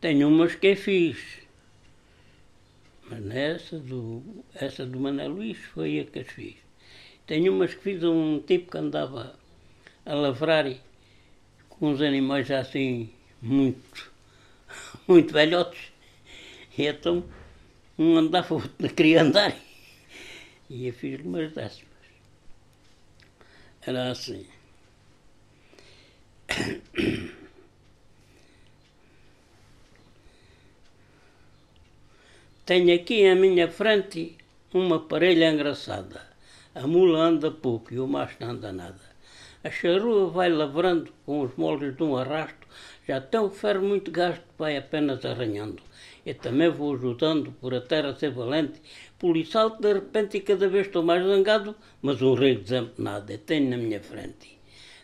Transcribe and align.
Tenho 0.00 0.28
umas 0.28 0.54
que 0.54 0.68
é 0.68 0.76
fiz. 0.76 1.18
Mas 3.08 3.20
nessa 3.20 3.78
do, 3.78 4.22
essa 4.54 4.84
do 4.84 5.00
Mané 5.00 5.26
Luís 5.28 5.58
foi 5.58 6.00
a 6.00 6.04
que 6.04 6.18
as 6.18 6.28
fiz. 6.28 6.56
Tenho 7.26 7.52
umas 7.52 7.74
que 7.74 7.82
fiz 7.82 8.04
a 8.04 8.10
um 8.10 8.40
tipo 8.40 8.70
que 8.70 8.78
andava 8.78 9.38
a 10.04 10.14
lavrar 10.14 10.66
com 11.68 11.90
uns 11.90 12.00
animais 12.00 12.50
assim 12.50 13.10
muito, 13.40 14.12
muito 15.08 15.32
velhotes. 15.32 15.92
E 16.76 16.86
então 16.86 17.24
um 17.98 18.16
andava, 18.16 18.54
o 18.54 18.58
outro 18.62 18.94
queria 18.94 19.22
andar. 19.22 19.56
E 20.68 20.86
eu 20.86 20.92
fiz 20.92 21.20
umas 21.20 21.52
dessas. 21.52 21.84
Era 23.82 24.10
assim. 24.10 24.46
Tenho 32.66 32.92
aqui 32.92 33.24
à 33.24 33.36
minha 33.36 33.68
frente 33.68 34.36
uma 34.74 34.98
parelha 34.98 35.52
engraçada. 35.52 36.20
A 36.74 36.84
mula 36.84 37.20
anda 37.20 37.48
pouco 37.48 37.94
e 37.94 38.00
o 38.00 38.08
macho 38.08 38.38
não 38.40 38.50
anda 38.50 38.72
nada. 38.72 39.04
A 39.62 39.70
charrua 39.70 40.28
vai 40.30 40.48
lavrando 40.48 41.12
com 41.24 41.42
os 41.42 41.56
molhos 41.56 41.96
de 41.96 42.02
um 42.02 42.16
arrasto, 42.16 42.66
já 43.06 43.20
tem 43.20 43.38
o 43.38 43.50
ferro 43.50 43.82
muito 43.82 44.10
gasto, 44.10 44.42
vai 44.58 44.76
apenas 44.76 45.24
arranhando. 45.24 45.80
Eu 46.26 46.34
também 46.34 46.68
vou 46.68 46.96
ajudando 46.96 47.52
por 47.52 47.72
a 47.72 47.80
terra 47.80 48.16
ser 48.16 48.32
valente, 48.32 48.82
salto 49.44 49.80
de 49.80 49.92
repente 49.92 50.38
e 50.38 50.40
cada 50.40 50.68
vez 50.68 50.88
estou 50.88 51.04
mais 51.04 51.24
zangado, 51.24 51.72
mas 52.02 52.20
um 52.20 52.34
rei 52.34 52.56
de 52.56 52.90
nada, 52.98 53.32
eu 53.32 53.38
tenho 53.38 53.70
na 53.70 53.76
minha 53.76 54.00
frente. 54.00 54.55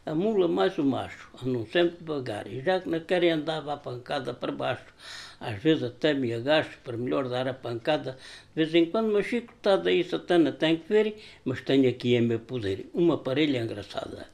A 0.05 0.16
mula 0.16 0.48
mais 0.48 0.77
o 0.79 0.84
macho 0.84 1.30
andam 1.47 1.65
sempre 1.65 1.98
devagar 1.98 2.48
e 2.48 2.61
já 2.61 2.80
que 2.80 2.88
não 2.88 2.98
querem 2.98 3.30
andar 3.30 3.69
a 3.69 3.77
pancada 3.77 4.34
para 4.34 4.51
baixo, 4.51 4.92
às 5.39 5.62
vezes 5.62 5.84
até 5.84 6.12
me 6.12 6.34
agacho 6.34 6.77
para 6.83 6.97
melhor 6.97 7.28
dar 7.28 7.47
a 7.47 7.55
pancada. 7.55 8.19
De 8.53 8.64
vez 8.64 8.75
em 8.75 8.86
quando 8.86 9.11
uma 9.11 9.22
chicotada 9.22 9.92
e 9.92 10.03
satana 10.03 10.50
tem 10.50 10.78
que 10.78 10.89
ver, 10.89 11.14
mas 11.44 11.61
tenho 11.61 11.89
aqui 11.89 12.17
em 12.17 12.20
meu 12.20 12.41
poder 12.41 12.91
uma 12.92 13.17
parelha 13.17 13.62
engraçada. 13.62 14.27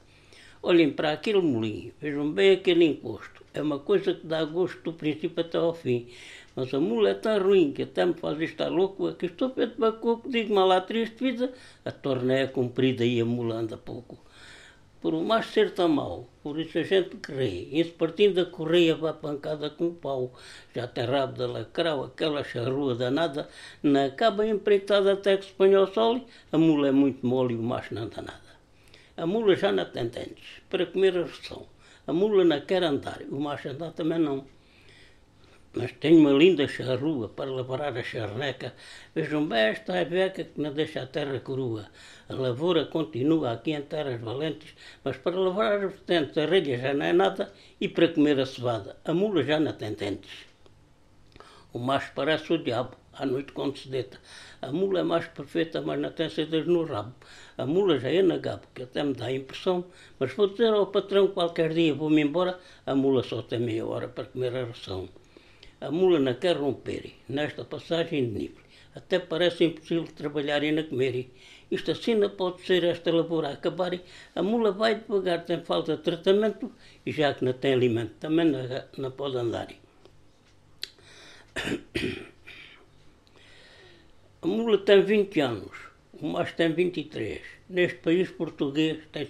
Olhem 0.63 0.91
para 0.91 1.11
aquele 1.11 1.39
molinho, 1.39 1.93
vejam 2.01 2.31
bem 2.31 2.53
aquele 2.53 2.85
encosto. 2.85 3.45
É 3.53 3.61
uma 3.61 3.77
coisa 3.77 4.15
que 4.15 4.25
dá 4.25 4.43
gosto 4.45 4.81
do 4.81 4.93
princípio 4.93 5.39
até 5.39 5.59
ao 5.59 5.75
fim. 5.75 6.07
Mas 6.55 6.73
a 6.73 6.79
mula 6.79 7.11
é 7.11 7.13
tão 7.13 7.39
ruim 7.43 7.71
que 7.73 7.83
até 7.83 8.03
me 8.07 8.15
faz 8.15 8.41
estar 8.41 8.69
louco, 8.69 9.13
que 9.13 9.27
estou 9.27 9.51
feito 9.51 9.79
bacoco, 9.79 10.27
digo 10.31 10.51
mal 10.51 10.71
à 10.71 10.81
triste 10.81 11.23
vida, 11.23 11.53
a 11.85 11.91
torna 11.91 12.33
é 12.33 12.47
comprida 12.47 13.05
e 13.05 13.21
a 13.21 13.25
mula 13.25 13.57
anda 13.57 13.77
pouco 13.77 14.17
por 15.01 15.13
o 15.13 15.23
macho 15.23 15.53
ser 15.53 15.73
tão 15.73 15.87
mau, 15.87 16.27
por 16.43 16.59
isso 16.59 16.77
a 16.77 16.83
gente 16.83 17.17
e 17.71 17.83
se 17.83 17.91
partindo 17.91 18.35
da 18.35 18.51
correia 18.51 18.95
vai 18.95 19.13
pancada 19.13 19.69
com 19.69 19.87
o 19.87 19.93
pau, 19.93 20.33
já 20.75 20.87
tem 20.87 21.05
rabo 21.05 21.33
de 21.33 21.45
lacrau, 21.45 22.03
aquela 22.03 22.43
charrua 22.43 22.95
danada, 22.95 23.47
não 23.81 24.05
acaba 24.05 24.45
empreitada 24.45 25.13
até 25.13 25.37
que 25.37 25.45
se 25.45 25.51
põe 25.53 25.73
ao 25.73 25.87
sol, 25.93 26.25
a 26.51 26.57
mula 26.57 26.89
é 26.89 26.91
muito 26.91 27.25
mole 27.25 27.53
e 27.53 27.57
o 27.57 27.63
macho 27.63 27.93
não 27.93 28.03
anda 28.03 28.21
nada. 28.21 28.49
A 29.15 29.25
mula 29.25 29.55
já 29.55 29.71
não 29.71 29.85
tem 29.85 30.07
dentes, 30.07 30.61
para 30.69 30.85
comer 30.85 31.17
a 31.17 31.21
ração, 31.21 31.65
a 32.05 32.11
mula 32.11 32.43
não 32.43 32.59
quer 32.61 32.83
andar, 32.83 33.21
o 33.29 33.39
macho 33.39 33.69
andar 33.69 33.91
também 33.91 34.19
não. 34.19 34.58
Mas 35.71 35.91
tenho 35.91 36.19
uma 36.19 36.31
linda 36.31 36.67
charrua 36.67 37.29
para 37.29 37.51
lavrar 37.51 37.95
a 37.95 38.01
charneca. 38.01 38.73
Vejam 39.13 39.45
bem 39.45 39.59
esta 39.59 40.03
beca 40.03 40.43
que 40.43 40.59
não 40.59 40.73
deixa 40.73 41.03
a 41.03 41.05
terra 41.05 41.39
crua. 41.39 41.87
A 42.27 42.33
lavoura 42.33 42.85
continua 42.85 43.51
aqui 43.51 43.73
em 43.73 43.81
terras 43.83 44.19
valentes, 44.19 44.73
mas 45.03 45.17
para 45.17 45.39
lavrar 45.39 45.85
os 45.85 46.01
dentes 46.07 46.35
a 46.39 46.47
relha 46.47 46.75
já 46.79 46.93
não 46.95 47.05
é 47.05 47.13
nada 47.13 47.53
e 47.79 47.87
para 47.87 48.07
comer 48.07 48.39
a 48.39 48.47
cevada 48.47 48.97
a 49.05 49.13
mula 49.13 49.43
já 49.43 49.59
não 49.59 49.71
tem 49.73 49.93
dentes. 49.93 50.47
O 51.71 51.77
macho 51.77 52.13
parece 52.15 52.51
o 52.51 52.57
diabo, 52.57 52.97
à 53.13 53.23
noite 53.27 53.51
quando 53.51 53.77
se 53.77 53.89
deita. 53.89 54.19
A 54.63 54.71
mula 54.71 55.01
é 55.01 55.03
mais 55.03 55.27
perfeita, 55.27 55.81
mas 55.81 55.99
não 55.99 56.11
tem 56.11 56.29
sedas 56.29 56.65
no 56.65 56.83
rabo. 56.83 57.13
A 57.59 57.65
mula 57.67 57.99
já 57.99 58.09
é 58.09 58.23
na 58.23 58.39
gabo, 58.39 58.63
que 58.73 58.81
até 58.81 59.03
me 59.03 59.13
dá 59.13 59.25
a 59.25 59.33
impressão, 59.33 59.85
mas 60.17 60.33
vou 60.33 60.47
dizer 60.47 60.73
ao 60.73 60.87
patrão 60.87 61.27
qualquer 61.27 61.71
dia 61.73 61.93
vou-me 61.93 62.23
embora, 62.23 62.59
a 62.87 62.95
mula 62.95 63.21
só 63.21 63.43
tem 63.43 63.59
meia 63.59 63.85
hora 63.85 64.07
para 64.07 64.25
comer 64.25 64.55
a 64.55 64.65
ração. 64.65 65.07
A 65.81 65.89
mula 65.89 66.19
não 66.19 66.33
quer 66.33 66.57
romper, 66.57 67.13
nesta 67.27 67.63
passagem 67.63 68.25
de 68.25 68.39
nível. 68.39 68.63
Até 68.93 69.19
parece 69.19 69.63
impossível 69.63 70.07
trabalhar 70.13 70.61
e 70.63 70.71
não 70.71 70.83
comer. 70.83 71.29
Isto 71.71 71.91
assim 71.91 72.15
não 72.15 72.29
pode 72.31 72.61
ser 72.65 72.83
esta 72.83 73.11
lavoura 73.11 73.49
a 73.49 73.53
acabar. 73.53 73.97
A 74.35 74.43
mula 74.43 74.71
vai 74.71 74.95
devagar, 74.95 75.45
tem 75.45 75.63
falta 75.63 75.95
de 75.95 76.03
tratamento 76.03 76.71
e 77.05 77.11
já 77.11 77.33
que 77.33 77.45
não 77.45 77.53
tem 77.53 77.73
alimento, 77.73 78.13
também 78.19 78.45
não, 78.45 78.61
não 78.97 79.11
pode 79.11 79.37
andar. 79.37 79.69
A 84.41 84.47
mula 84.47 84.77
tem 84.79 85.01
20 85.01 85.39
anos, 85.41 85.77
o 86.13 86.27
macho 86.27 86.55
tem 86.55 86.73
23. 86.73 87.41
Neste 87.69 87.99
país 87.99 88.31
português 88.31 88.97
tem 89.11 89.27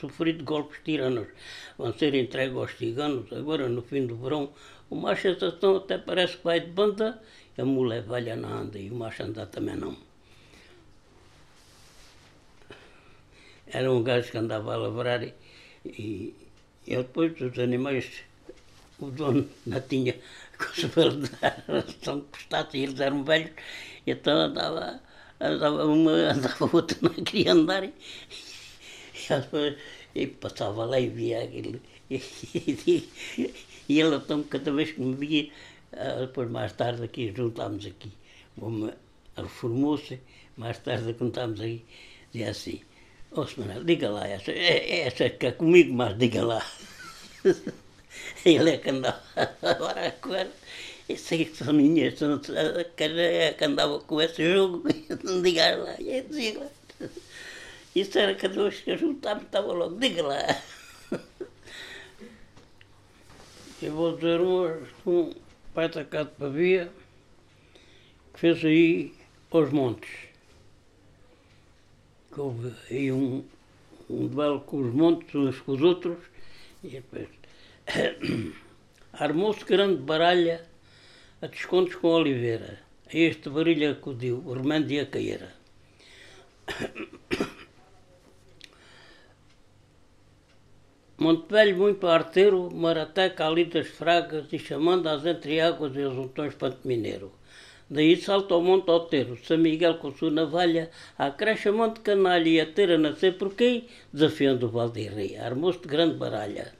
sofrido 0.00 0.44
golpes 0.44 0.80
tiranos. 0.84 1.28
Vão 1.76 1.92
ser 1.92 2.14
entregues 2.14 2.56
aos 2.56 2.72
ciganos, 2.72 3.32
agora 3.32 3.68
no 3.68 3.82
fim 3.82 4.06
do 4.06 4.16
verão, 4.16 4.52
o 4.90 4.96
macho 4.96 5.28
até 5.28 5.98
parece 5.98 6.36
que 6.38 6.44
vai 6.44 6.60
de 6.60 6.70
banda, 6.70 7.20
a 7.56 7.64
mulher 7.64 8.02
velha 8.02 8.36
não 8.36 8.48
anda 8.48 8.78
e 8.78 8.90
o 8.90 8.94
macho 8.94 9.22
anda 9.22 9.46
também 9.46 9.76
não. 9.76 9.96
Era 13.66 13.92
um 13.92 14.02
gajo 14.02 14.30
que 14.30 14.38
andava 14.38 14.72
a 14.72 14.76
lavrar 14.76 15.22
e, 15.22 15.32
e 15.84 16.34
eu 16.86 17.02
depois 17.02 17.38
os 17.40 17.58
animais, 17.58 18.06
o 18.98 19.10
dono 19.10 19.48
não 19.66 19.80
tinha 19.82 20.14
que 20.58 22.20
custasse 22.32 22.76
e 22.78 22.82
eles 22.84 23.00
eram 23.00 23.24
velhos, 23.24 23.52
então 24.06 24.38
andava, 24.38 25.00
andava 25.40 25.84
uma, 25.84 26.12
andava 26.32 26.70
outra, 26.72 26.96
não 27.02 27.10
queria 27.10 27.52
andar 27.52 27.84
e, 27.84 27.92
e, 29.20 30.22
e 30.22 30.26
passava 30.28 30.84
lá 30.86 30.98
e 30.98 31.08
via 31.08 31.44
aquilo. 31.44 31.80
E 33.88 34.00
ele 34.00 34.16
então, 34.16 34.42
cada 34.42 34.70
vez 34.72 34.92
que 34.92 35.00
me 35.00 35.14
via, 35.14 35.50
ah, 35.92 36.20
depois 36.20 36.50
mais 36.50 36.72
tarde 36.72 37.02
aqui, 37.02 37.32
juntámos 37.34 37.86
aqui, 37.86 38.10
reformou-se, 39.36 40.20
mais 40.56 40.78
tarde 40.78 41.14
contámos 41.14 41.60
aí, 41.60 41.84
dizia 42.32 42.50
assim, 42.50 42.80
ó 43.32 43.42
oh, 43.42 43.60
Manuel, 43.60 43.84
diga 43.84 44.10
lá, 44.10 44.26
essa, 44.26 44.52
é, 44.52 45.00
essa 45.00 45.30
que 45.30 45.46
é 45.46 45.52
comigo, 45.52 45.92
mas 45.94 46.18
diga 46.18 46.44
lá. 46.44 46.64
ele 48.44 48.70
é 48.70 48.78
que 48.78 48.90
andava 48.90 49.22
agora 49.62 50.10
com 50.20 50.34
ela. 50.34 50.52
Isso 51.08 51.32
aí 51.34 51.50
são 51.54 51.72
minhas, 51.72 52.14
é 52.20 52.84
que 53.54 53.64
andava 53.64 53.98
com 54.00 54.20
esse 54.20 54.52
jogo, 54.52 54.84
não 55.24 55.40
diga 55.40 55.76
lá, 55.76 55.94
e 55.98 56.20
dizia 56.22 56.58
lá. 56.58 57.08
Isso 57.94 58.18
era 58.18 58.34
cada 58.34 58.62
vez 58.62 58.80
que 58.80 58.90
eu 58.90 58.98
juntava, 58.98 59.42
estava 59.42 59.72
logo, 59.72 59.98
diga 59.98 60.22
lá. 60.22 60.62
Eu 63.80 63.92
vou 63.92 64.16
dizer 64.16 64.40
um, 64.40 64.82
um 65.06 65.32
pai 65.72 65.88
da 65.88 66.04
cá 66.04 66.24
de 66.24 66.32
Pavia 66.32 66.90
que 68.34 68.40
fez 68.40 68.64
aí 68.64 69.14
aos 69.52 69.70
montes. 69.70 70.10
Que 72.32 72.40
houve 72.40 72.74
aí 72.90 73.12
um, 73.12 73.44
um 74.10 74.26
duelo 74.26 74.62
com 74.62 74.80
os 74.80 74.92
montes 74.92 75.32
uns 75.32 75.60
com 75.60 75.72
os 75.72 75.80
outros 75.80 76.18
e 76.82 76.88
depois 76.88 77.28
armou-se 79.12 79.64
grande 79.64 80.02
baralha 80.02 80.66
a 81.40 81.46
descontos 81.46 81.94
com 81.94 82.08
Oliveira. 82.08 82.80
A 83.06 83.16
este 83.16 83.48
barulho 83.48 83.92
acudiu 83.92 84.42
o 84.44 84.54
remédio 84.54 84.96
e 84.96 85.00
a. 85.32 85.54
Velho 91.20 91.76
muito 91.76 92.06
arteiro, 92.06 92.72
marateca 92.72 93.44
ali 93.44 93.64
das 93.64 93.88
fragas 93.88 94.46
e 94.52 94.58
chamando 94.58 95.08
as 95.08 95.26
entreáguas 95.26 95.96
e 95.96 96.00
os 96.00 96.16
ontões 96.16 96.54
pantomineiro. 96.54 97.32
Daí 97.90 98.16
salta 98.16 98.54
ao 98.54 98.62
monte 98.62 98.88
Alteiro, 98.88 99.36
São 99.44 99.58
Miguel 99.58 99.98
com 99.98 100.12
sua 100.12 100.30
navalha, 100.30 100.90
a 101.18 101.28
crecha 101.32 101.72
monte 101.72 102.00
canalha 102.00 102.48
e 102.48 102.60
a 102.60 102.66
ter 102.66 102.92
a 102.92 102.98
nascer 102.98 103.36
por 103.36 103.54
quem, 103.54 103.88
desafiando 104.12 104.66
o 104.66 104.68
Valdirrei, 104.70 105.36
armou-se 105.36 105.80
de 105.80 105.88
grande 105.88 106.14
baralha. 106.14 106.72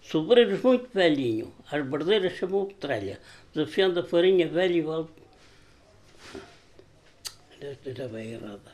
Sobreiros 0.00 0.62
muito 0.62 0.88
velhinho, 0.94 1.52
às 1.70 1.84
bardeiras 1.84 2.32
chamou 2.32 2.66
petralha, 2.66 3.20
desafiando 3.52 4.00
a 4.00 4.04
farinha 4.04 4.48
velha 4.48 4.72
e 4.72 4.80
val... 4.80 5.10
Já 7.84 8.06
vai 8.06 8.26
errada. 8.28 8.72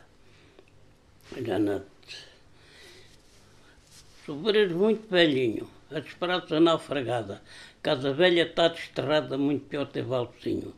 Já 1.44 1.58
não 1.58 1.82
Sobreiros 4.24 4.72
muito 4.72 5.08
velhinho, 5.10 5.68
a 5.90 5.98
disparar-se 5.98 6.54
a 6.54 6.60
naufragada. 6.60 7.42
Casa 7.82 8.12
velha 8.12 8.42
está 8.42 8.68
desterrada, 8.68 9.36
muito 9.36 9.66
pior 9.66 9.86
ter 9.86 10.04
valpocinho. 10.04 10.72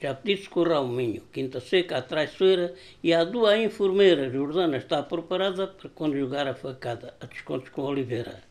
Já 0.00 0.14
pedi 0.14 0.44
socorro 0.44 0.74
ao 0.74 0.86
minho, 0.86 1.22
quinta 1.32 1.58
seca, 1.58 1.98
a 1.98 2.02
traiçoeira, 2.02 2.72
e 3.02 3.12
a 3.12 3.24
duas 3.24 3.58
enfermeira, 3.58 4.30
Jordana 4.30 4.76
está 4.76 5.02
preparada 5.02 5.66
para 5.66 5.88
conjugar 5.90 6.46
a 6.46 6.54
facada, 6.54 7.14
a 7.20 7.26
descontos 7.26 7.70
com 7.70 7.82
Oliveira. 7.82 8.44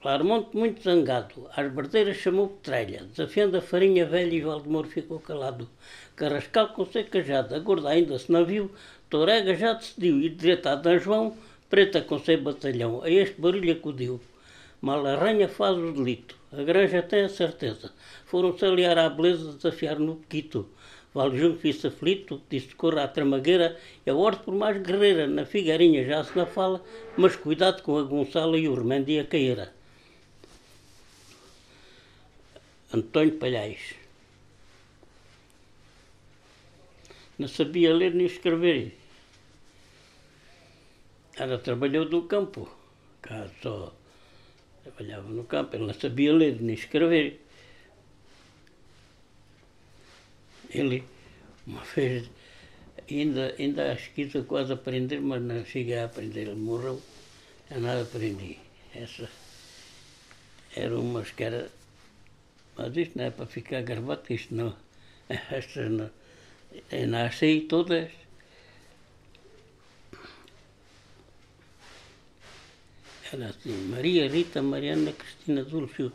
Clarmonte, 0.00 0.56
muito 0.56 0.80
zangado, 0.80 1.48
às 1.56 1.72
bardeiras 1.72 2.16
chamou 2.16 2.48
Petralha, 2.48 3.02
desafiando 3.10 3.56
a 3.56 3.60
farinha 3.60 4.06
velha 4.06 4.34
e 4.36 4.40
Valdemoro 4.40 4.86
ficou 4.86 5.18
calado. 5.18 5.68
Carrascal 6.14 6.68
com 6.68 6.86
seu 6.86 7.04
cajado, 7.04 7.56
a 7.56 7.58
gorda 7.58 7.88
ainda 7.88 8.16
se 8.20 8.30
não 8.30 8.44
viu, 8.44 8.70
Torega 9.10 9.56
já 9.56 9.72
decidiu 9.72 10.20
ir 10.20 10.36
direto 10.36 10.68
a 10.68 10.76
Dan 10.76 10.98
João, 11.00 11.36
preta 11.70 12.02
com 12.02 12.18
seu 12.18 12.42
batalhão, 12.42 13.00
a 13.02 13.08
este 13.08 13.40
barulho 13.40 13.72
acudiu. 13.72 14.20
Malarranha 14.82 15.48
faz 15.48 15.78
o 15.78 15.92
delito, 15.92 16.36
a 16.52 16.62
granja 16.64 17.00
tem 17.00 17.22
a 17.22 17.28
certeza, 17.28 17.92
foram-se 18.26 18.64
aliar 18.64 18.98
à 18.98 19.08
beleza 19.08 19.52
desafiar 19.52 19.98
no 19.98 20.16
Pequito. 20.16 20.68
Valjão 21.14 21.56
fiz 21.56 21.84
aflito, 21.84 22.40
disse 22.48 22.74
corra 22.74 23.04
à 23.04 23.08
tramagueira, 23.08 23.78
e 24.06 24.10
a 24.10 24.14
ordem 24.14 24.44
por 24.44 24.54
mais 24.54 24.80
guerreira, 24.80 25.26
na 25.26 25.44
figueirinha 25.44 26.04
já 26.04 26.22
se 26.24 26.36
na 26.36 26.46
fala, 26.46 26.84
mas 27.16 27.36
cuidado 27.36 27.82
com 27.82 27.98
a 27.98 28.02
Gonçala 28.02 28.56
e 28.58 28.68
o 28.68 28.74
remédio 28.74 29.14
e 29.14 29.20
a 29.20 29.24
caíra. 29.24 29.72
Antônio 32.92 33.34
Palhais. 33.38 33.94
Não 37.38 37.48
sabia 37.48 37.94
ler 37.94 38.14
nem 38.14 38.26
escrever. 38.26 38.99
Ela 41.40 41.56
trabalhou 41.58 42.04
no 42.04 42.28
campo. 42.28 42.68
Cá 43.22 43.48
só 43.62 43.94
trabalhava 44.82 45.26
no 45.30 45.44
campo, 45.44 45.74
ele 45.74 45.86
não 45.86 45.94
sabia 45.94 46.34
ler 46.34 46.60
nem 46.60 46.74
escrever. 46.74 47.40
Ele, 50.68 51.02
uma 51.66 51.82
vez, 51.94 52.28
ainda, 53.10 53.54
ainda 53.58 53.92
acho 53.92 54.10
que 54.12 54.26
quis 54.28 54.46
quase 54.46 54.70
aprender, 54.70 55.20
mas 55.22 55.40
não 55.40 55.64
cheguei 55.64 55.96
a 55.96 56.04
aprender. 56.04 56.42
Ele 56.42 56.56
morreu, 56.56 57.00
já 57.70 57.78
nada 57.78 58.02
aprendi. 58.02 58.58
Essa 58.94 59.26
era 60.76 60.98
umas 60.98 61.30
que 61.30 61.44
era 61.44 61.70
mas 62.76 62.94
isto 62.96 63.16
não 63.16 63.24
é 63.24 63.30
para 63.30 63.46
ficar 63.46 63.80
gravado, 63.80 64.22
isto 64.28 64.54
não. 64.54 64.76
Estas 65.50 65.90
não. 65.90 66.10
Eu 66.92 67.08
nasci 67.08 67.62
todas. 67.62 68.19
Era 73.32 73.46
assim, 73.46 73.76
Maria 73.88 74.28
Rita 74.28 74.60
Mariana 74.60 75.12
Cristina 75.12 75.62
Dulce 75.62 76.10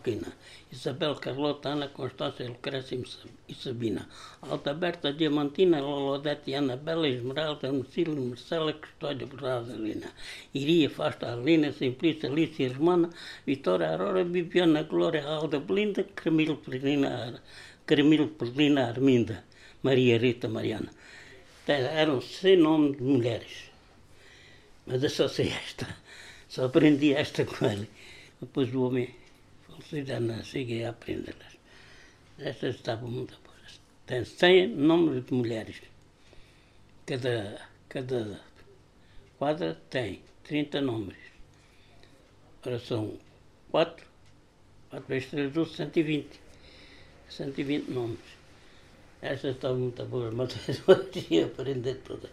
Isabel 0.69 1.15
Carlota 1.15 1.69
Ana 1.69 1.87
Constância 1.87 2.45
Lucrécia 2.45 2.99
e 3.47 3.53
Sabina, 3.55 4.09
Alta 4.41 4.73
Berta 4.73 5.13
Diamantina 5.13 5.79
Lolodete 5.79 6.51
Bela 6.83 7.07
Esmeralda 7.07 7.71
Mercílio 7.71 8.21
Marcela 8.21 8.73
Custódia 8.73 9.25
Rosalina, 9.25 10.11
Iria 10.53 10.89
Fasta 10.89 11.31
Alina 11.31 11.71
Simplícia 11.71 12.29
Alicia 12.29 12.73
Romana 12.73 13.09
Vitória 13.47 13.91
Aurora 13.91 14.25
Bibiana 14.25 14.83
Glória 14.83 15.23
Alda 15.25 15.61
Belinda 15.61 16.03
Camilo 16.15 16.57
Perlina 16.57 17.41
Camilo 17.85 18.27
Perlina 18.27 18.89
Arminda 18.89 19.45
Maria 19.81 20.17
Rita 20.17 20.49
Mariana. 20.49 20.91
Eram 21.65 22.19
seis 22.21 22.59
nomes 22.59 22.97
de 22.97 23.03
mulheres. 23.03 23.71
Mas 24.85 25.01
eu 25.01 25.09
só 25.09 25.29
sei 25.29 25.47
esta. 25.47 25.87
Só 26.55 26.67
aprendi 26.67 27.13
esta 27.13 27.43
com 27.43 27.65
ele. 27.65 27.89
Depois 28.39 28.73
o 28.73 28.83
homem 28.83 29.13
já 29.91 30.21
não 30.21 30.41
cheguei 30.41 30.85
a 30.85 30.91
aprendê-las. 30.91 31.57
Estas 32.39 32.75
estavam 32.75 33.11
muito 33.11 33.37
boas. 33.43 33.81
Tem 34.05 34.23
100 34.23 34.69
nomes 34.69 35.25
de 35.25 35.33
mulheres. 35.33 35.81
Cada, 37.05 37.61
cada 37.89 38.39
quadra 39.37 39.77
tem 39.89 40.21
30 40.45 40.79
nomes. 40.79 41.17
Ora 42.65 42.79
são 42.79 43.19
4, 43.69 44.07
4 44.91 45.07
vezes 45.09 45.29
3, 45.31 45.51
12, 45.51 45.75
120. 45.75 46.39
120 47.31 47.89
nomes. 47.89 48.19
Estas 49.21 49.55
estavam 49.55 49.79
muito 49.79 50.05
boas, 50.05 50.33
mas 50.33 50.53
eu 50.87 51.11
tinha 51.11 51.47
aprender 51.47 51.95
todas. 51.95 52.31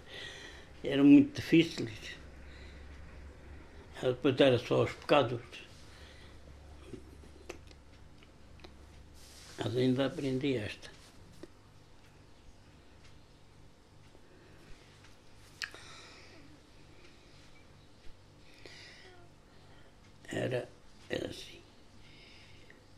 Eram 0.84 1.02
muito 1.02 1.34
difíceis. 1.34 2.21
Depois 4.02 4.40
era 4.40 4.58
só 4.58 4.82
os 4.82 4.92
pecados. 4.92 5.40
Mas 9.58 9.76
ainda 9.76 10.06
aprendi 10.06 10.56
esta. 10.56 10.90
Era, 20.28 20.68
era 21.08 21.28
assim. 21.28 21.60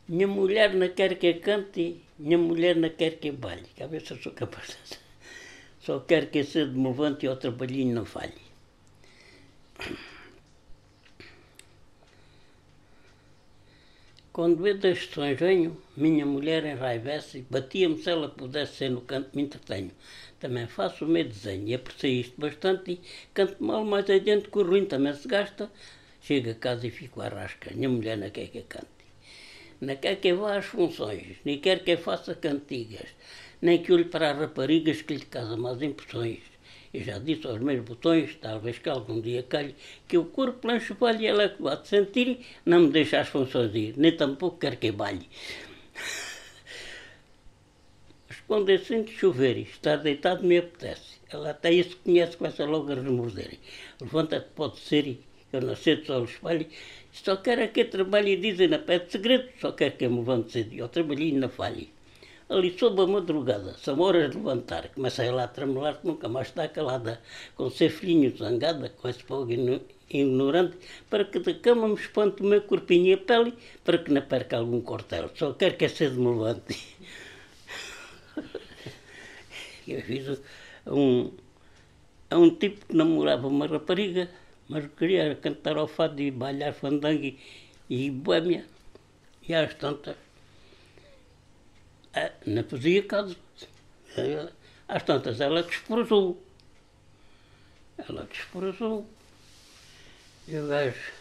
Minha 0.07 0.27
mulher 0.27 0.73
não 0.73 0.89
quer 0.89 1.19
que 1.19 1.35
cante, 1.35 2.01
minha 2.17 2.37
mulher 2.37 2.75
não 2.75 2.89
quer 2.89 3.19
que 3.19 3.31
baile. 3.31 3.67
Cabeça 3.77 4.17
sou 4.19 4.31
capaz 4.31 4.69
de... 4.69 4.97
Só 5.81 5.99
quer 5.99 6.31
que 6.31 6.43
cedo 6.43 6.73
me 6.73 6.87
levante 6.87 7.25
e 7.25 7.29
ao 7.29 7.37
trabalhinho 7.37 7.93
não 7.93 8.05
falhe. 8.05 8.41
Quando 14.35 14.63
das 14.63 14.99
questões 14.99 15.39
venho, 15.39 15.81
minha 15.95 16.25
mulher 16.25 16.65
enraivece, 16.65 17.45
batia-me 17.49 17.97
se 17.97 18.09
ela 18.09 18.27
pudesse 18.27 18.73
ser 18.75 18.89
no 18.89 18.99
canto 18.99 19.33
me 19.33 19.43
entretenho. 19.43 19.91
Também 20.41 20.67
faço 20.67 21.05
o 21.05 21.07
meu 21.07 21.23
desenho 21.23 21.69
e 21.69 21.73
apreciei 21.73 22.19
isto 22.19 22.41
bastante 22.41 22.99
canto 23.33 23.63
mal 23.63 23.85
mais 23.85 24.09
adiante 24.09 24.49
que 24.49 24.57
o 24.59 24.63
ruim 24.63 24.83
também 24.83 25.13
se 25.13 25.25
gasta. 25.25 25.71
Chego 26.19 26.49
a 26.49 26.53
casa 26.53 26.85
e 26.85 26.91
fico 26.91 27.21
à 27.21 27.29
rasca, 27.29 27.71
minha 27.73 27.87
mulher 27.87 28.17
não 28.17 28.29
quer 28.29 28.49
que 28.49 28.61
cante. 28.63 29.05
Não 29.79 29.95
quer 29.95 30.17
que 30.17 30.33
vá 30.33 30.57
às 30.57 30.65
funções, 30.65 31.37
nem 31.45 31.57
quer 31.57 31.81
que 31.85 31.95
faça 31.95 32.35
cantigas, 32.35 33.07
nem 33.61 33.81
que 33.81 33.93
olhe 33.93 34.03
para 34.03 34.31
as 34.31 34.37
raparigas 34.37 35.01
que 35.01 35.13
lhe 35.13 35.25
casam 35.25 35.59
más 35.59 35.81
impressões. 35.81 36.54
Eu 36.95 37.03
já 37.03 37.19
disse 37.19 37.45
aos 37.45 37.59
meus 37.59 37.83
botões, 37.83 38.37
talvez 38.39 38.79
que 38.79 38.87
algum 38.87 39.19
dia 39.19 39.43
calhe, 39.43 39.75
que 40.07 40.17
o 40.17 40.25
corpo 40.25 40.65
lanche 40.65 40.95
e 41.19 41.25
ela 41.25 41.49
que 41.49 41.61
vai 41.61 41.77
sentir, 41.83 42.39
não 42.65 42.83
me 42.83 42.89
deixa 42.89 43.19
as 43.19 43.27
funções 43.27 43.75
ir, 43.75 43.95
nem 43.97 44.15
tampouco 44.15 44.59
quer 44.59 44.77
que 44.77 44.93
balhe. 44.93 45.27
Eu 48.47 48.79
sinto 48.79 49.11
chover 49.11 49.57
estar 49.57 49.97
deitado 49.97 50.43
me 50.43 50.59
apetece. 50.59 51.19
Ela 51.29 51.49
até 51.49 51.73
isso 51.73 51.97
conhece, 51.97 52.37
começa 52.37 52.63
logo 52.63 52.91
a 52.91 52.95
remorder. 52.95 53.57
Levanta-te, 53.99 54.49
pode 54.55 54.79
ser, 54.79 55.19
eu 55.51 55.75
cedo 55.75 56.05
só 56.05 56.21
o 56.21 56.25
espelho, 56.25 56.67
só 57.11 57.35
quero 57.37 57.67
que 57.73 57.81
eu 57.81 57.89
trabalhe 57.89 58.33
e 58.33 58.37
dizem 58.37 58.67
na 58.67 58.79
pé 58.79 58.99
de 58.99 59.11
segredo, 59.11 59.49
só 59.59 59.71
quero 59.71 59.97
que 59.97 60.05
eu 60.05 60.11
me 60.11 60.19
levante 60.19 60.51
cedo. 60.51 60.73
Eu 60.75 60.87
trabalhei 60.87 61.31
na 61.33 61.49
falha. 61.49 61.94
Ali 62.47 62.77
sob 62.77 63.01
a 63.01 63.07
madrugada, 63.07 63.73
são 63.73 63.99
horas 64.01 64.29
de 64.29 64.37
levantar, 64.37 64.89
começa 64.89 65.23
ela 65.23 65.45
a 65.45 65.47
tremelar 65.47 65.99
que 65.99 66.05
nunca 66.05 66.29
mais 66.29 66.47
está 66.49 66.67
calada, 66.67 67.19
com 67.55 67.71
seu 67.71 67.89
filhinho 67.89 68.37
zangada, 68.37 68.89
com 68.89 69.09
esse 69.09 69.23
fogo 69.23 69.51
ignorante, 70.07 70.77
para 71.09 71.25
que 71.25 71.39
da 71.39 71.55
cama 71.55 71.87
me 71.87 71.95
espante 71.95 72.43
o 72.43 72.45
meu 72.45 72.61
corpinho 72.61 73.07
e 73.07 73.13
a 73.13 73.17
pele, 73.17 73.51
para 73.83 73.97
que 73.97 74.11
não 74.11 74.21
perca 74.21 74.57
algum 74.57 74.79
cortel. 74.79 75.31
Só 75.33 75.53
quero 75.53 75.75
que 75.75 75.85
é 75.85 75.89
cedo 75.89 76.21
me 76.21 76.27
levante. 76.27 76.77
Eu 79.87 80.01
fiz 80.03 80.39
um, 80.85 81.31
a 82.29 82.37
um 82.37 82.51
tipo 82.51 82.85
que 82.85 82.95
namorava 82.95 83.47
uma 83.47 83.65
rapariga, 83.65 84.29
mas 84.69 84.85
queria 84.95 85.33
cantar 85.33 85.77
ao 85.77 85.87
fado 85.87 86.21
e 86.21 86.29
bailar 86.29 86.73
fandango 86.73 87.33
e 87.89 88.11
boémia. 88.11 88.65
E 89.47 89.53
às 89.53 89.73
tantas, 89.73 90.15
não 92.45 92.63
fazia 92.63 93.03
caso. 93.03 93.37
Às 94.87 95.03
tantas 95.03 95.41
ela 95.41 95.63
desprezou. 95.63 96.41
Ela 97.97 98.23
desprezou. 98.25 99.07
E 100.47 100.57
o 100.57 100.67
gajo 100.67 101.11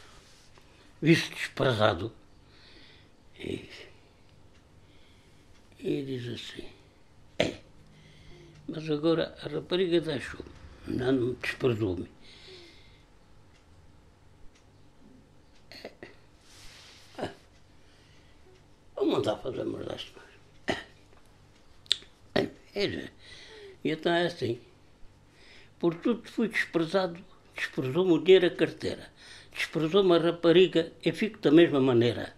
viu-se 1.00 1.30
desprezado. 1.30 2.12
E, 3.38 3.68
e 5.78 6.02
diz 6.02 6.28
assim, 6.28 6.68
é, 7.38 7.58
mas 8.68 8.88
agora 8.88 9.36
a 9.42 9.48
rapariga 9.48 10.00
deixou, 10.00 10.44
não 10.86 11.32
desprezou-me. 11.34 12.08
mandar 19.14 19.36
fazer 19.38 19.64
das 19.64 20.02
Era. 20.02 20.23
E 22.74 23.90
então 23.90 24.12
é 24.12 24.26
assim. 24.26 24.58
Por 25.78 25.94
tudo 25.94 26.28
fui 26.28 26.48
desprezado, 26.48 27.22
desprezou-me 27.54 28.12
o 28.12 28.18
dinheiro 28.18 28.46
a 28.46 28.50
carteira, 28.50 29.10
desprezou-me 29.52 30.14
a 30.14 30.18
rapariga, 30.18 30.92
eu 31.04 31.12
fico 31.12 31.38
da 31.38 31.50
mesma 31.50 31.80
maneira. 31.80 32.34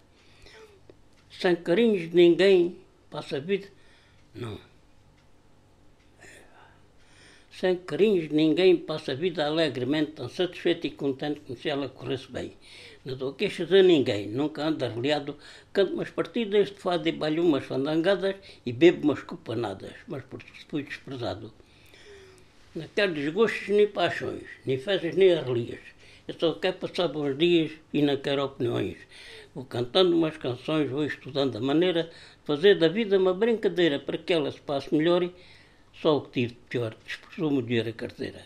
Sem 1.31 1.55
carinhos 1.55 2.09
de 2.09 2.15
ninguém, 2.15 2.77
passa 3.09 3.37
a 3.37 3.39
vida. 3.39 3.67
Não. 4.35 4.59
Sem 7.59 7.75
carinhos 7.75 8.29
ninguém, 8.29 8.77
passa 8.77 9.13
a 9.13 9.15
vida 9.15 9.43
alegremente, 9.43 10.11
tão 10.11 10.29
satisfeito 10.29 10.85
e 10.85 10.91
contente 10.91 11.39
como 11.39 11.57
se 11.57 11.67
ela 11.67 11.89
corresse 11.89 12.31
bem. 12.31 12.53
Não 13.03 13.15
dou 13.15 13.33
queixas 13.33 13.73
a 13.73 13.81
ninguém, 13.81 14.27
nunca 14.27 14.63
ando 14.63 14.85
arreliado, 14.85 15.35
canto 15.73 15.93
umas 15.93 16.11
partidas 16.11 16.69
de 16.69 16.75
fado 16.75 17.09
e 17.09 17.11
balho 17.11 17.43
umas 17.43 17.65
fandangadas 17.65 18.35
e 18.63 18.71
bebo 18.71 19.05
umas 19.05 19.23
copanadas, 19.23 19.93
mas 20.07 20.23
por 20.25 20.39
isso 20.41 20.67
fui 20.69 20.83
desprezado. 20.83 21.51
Não 22.75 22.85
quero 22.95 23.13
desgostos 23.13 23.69
nem 23.69 23.87
paixões, 23.87 24.43
nem 24.63 24.77
festas 24.77 25.15
nem 25.15 25.33
arrelias. 25.33 25.79
Eu 26.27 26.35
só 26.39 26.53
quero 26.53 26.77
passar 26.77 27.07
bons 27.07 27.35
dias 27.39 27.71
e 27.91 28.03
não 28.03 28.17
quero 28.17 28.43
opiniões. 28.43 28.97
Vou 29.55 29.65
cantando 29.65 30.15
umas 30.15 30.37
canções, 30.37 30.91
vou 30.91 31.05
estudando 31.05 31.55
a 31.55 31.61
maneira 31.61 32.03
de 32.03 32.11
fazer 32.45 32.77
da 32.77 32.87
vida 32.87 33.17
uma 33.17 33.33
brincadeira 33.33 33.97
para 33.97 34.19
que 34.19 34.31
ela 34.31 34.51
se 34.51 34.61
passe 34.61 34.93
melhor 34.93 35.23
e 35.23 35.33
só 36.01 36.17
o 36.17 36.21
que 36.21 36.31
tive 36.31 36.53
de 36.53 36.59
pior, 36.69 36.95
desprezou-me 37.05 37.59
o 37.59 37.61
dinheiro 37.61 37.89
a 37.89 37.93
carteira. 37.93 38.45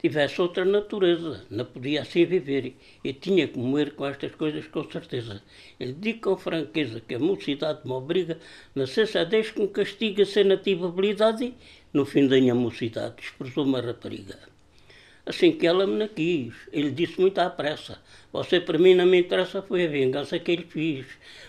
Tivesse 0.00 0.40
outra 0.40 0.64
natureza, 0.64 1.44
não 1.50 1.64
podia 1.64 2.02
assim 2.02 2.24
viver 2.24 2.76
e 3.02 3.12
tinha 3.12 3.48
que 3.48 3.58
morrer 3.58 3.96
com 3.96 4.06
estas 4.06 4.32
coisas 4.36 4.64
com 4.68 4.88
certeza. 4.88 5.42
Eu 5.80 5.92
digo 5.92 6.20
com 6.20 6.36
franqueza 6.36 7.00
que 7.00 7.16
a 7.16 7.18
mocidade 7.18 7.80
me 7.84 7.90
obriga, 7.90 8.38
na 8.76 8.86
cessadez 8.86 9.50
que 9.50 9.60
me 9.60 9.68
castiga 9.68 10.24
sem 10.24 10.44
nativa 10.44 10.86
habilidade 10.86 11.46
e, 11.46 11.54
no 11.92 12.06
fim 12.06 12.28
da 12.28 12.36
minha 12.36 12.54
mocidade, 12.54 13.16
desprezou-me 13.16 13.76
a 13.76 13.80
rapariga. 13.80 14.38
Assim 15.28 15.52
que 15.52 15.66
ela 15.66 15.86
me 15.86 16.08
quis, 16.08 16.54
ele 16.72 16.90
disse 16.90 17.20
muito 17.20 17.38
à 17.38 17.50
pressa. 17.50 18.00
Você 18.32 18.60
para 18.60 18.78
mim 18.78 18.94
não 18.94 19.04
me 19.04 19.20
interessa, 19.20 19.60
foi 19.60 19.84
a 19.84 19.88
vingança 19.88 20.38
que 20.38 20.52
ele 20.52 20.64
fez. 20.64 21.04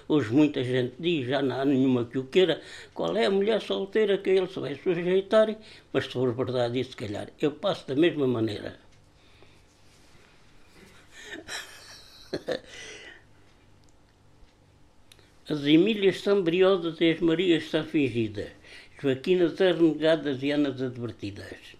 Hoje 0.05 0.33
muita 0.33 0.61
gente 0.61 0.95
diz, 0.99 1.25
já 1.25 1.41
não 1.41 1.61
há 1.61 1.63
nenhuma 1.63 2.03
que 2.03 2.17
o 2.17 2.25
queira, 2.25 2.61
qual 2.93 3.15
é 3.15 3.25
a 3.27 3.31
mulher 3.31 3.61
solteira 3.61 4.17
que 4.17 4.31
ele 4.31 4.47
se 4.47 4.59
vai 4.59 4.75
sujeitar, 4.75 5.55
mas 5.93 6.03
se 6.03 6.11
for 6.11 6.33
verdade 6.35 6.77
isso, 6.77 6.89
se 6.91 6.97
calhar, 6.97 7.29
eu 7.39 7.53
passo 7.53 7.87
da 7.87 7.95
mesma 7.95 8.27
maneira. 8.27 8.77
As 15.49 15.63
Emílias 15.65 16.19
são 16.19 16.43
briosas 16.43 16.99
e 16.99 17.11
as 17.11 17.21
Marias 17.21 17.69
são 17.69 17.83
fingidas, 17.85 18.49
Joaquinas 19.01 19.57
renegadas 19.57 20.43
e 20.43 20.51
Anas 20.51 20.81
advertidas. 20.81 21.78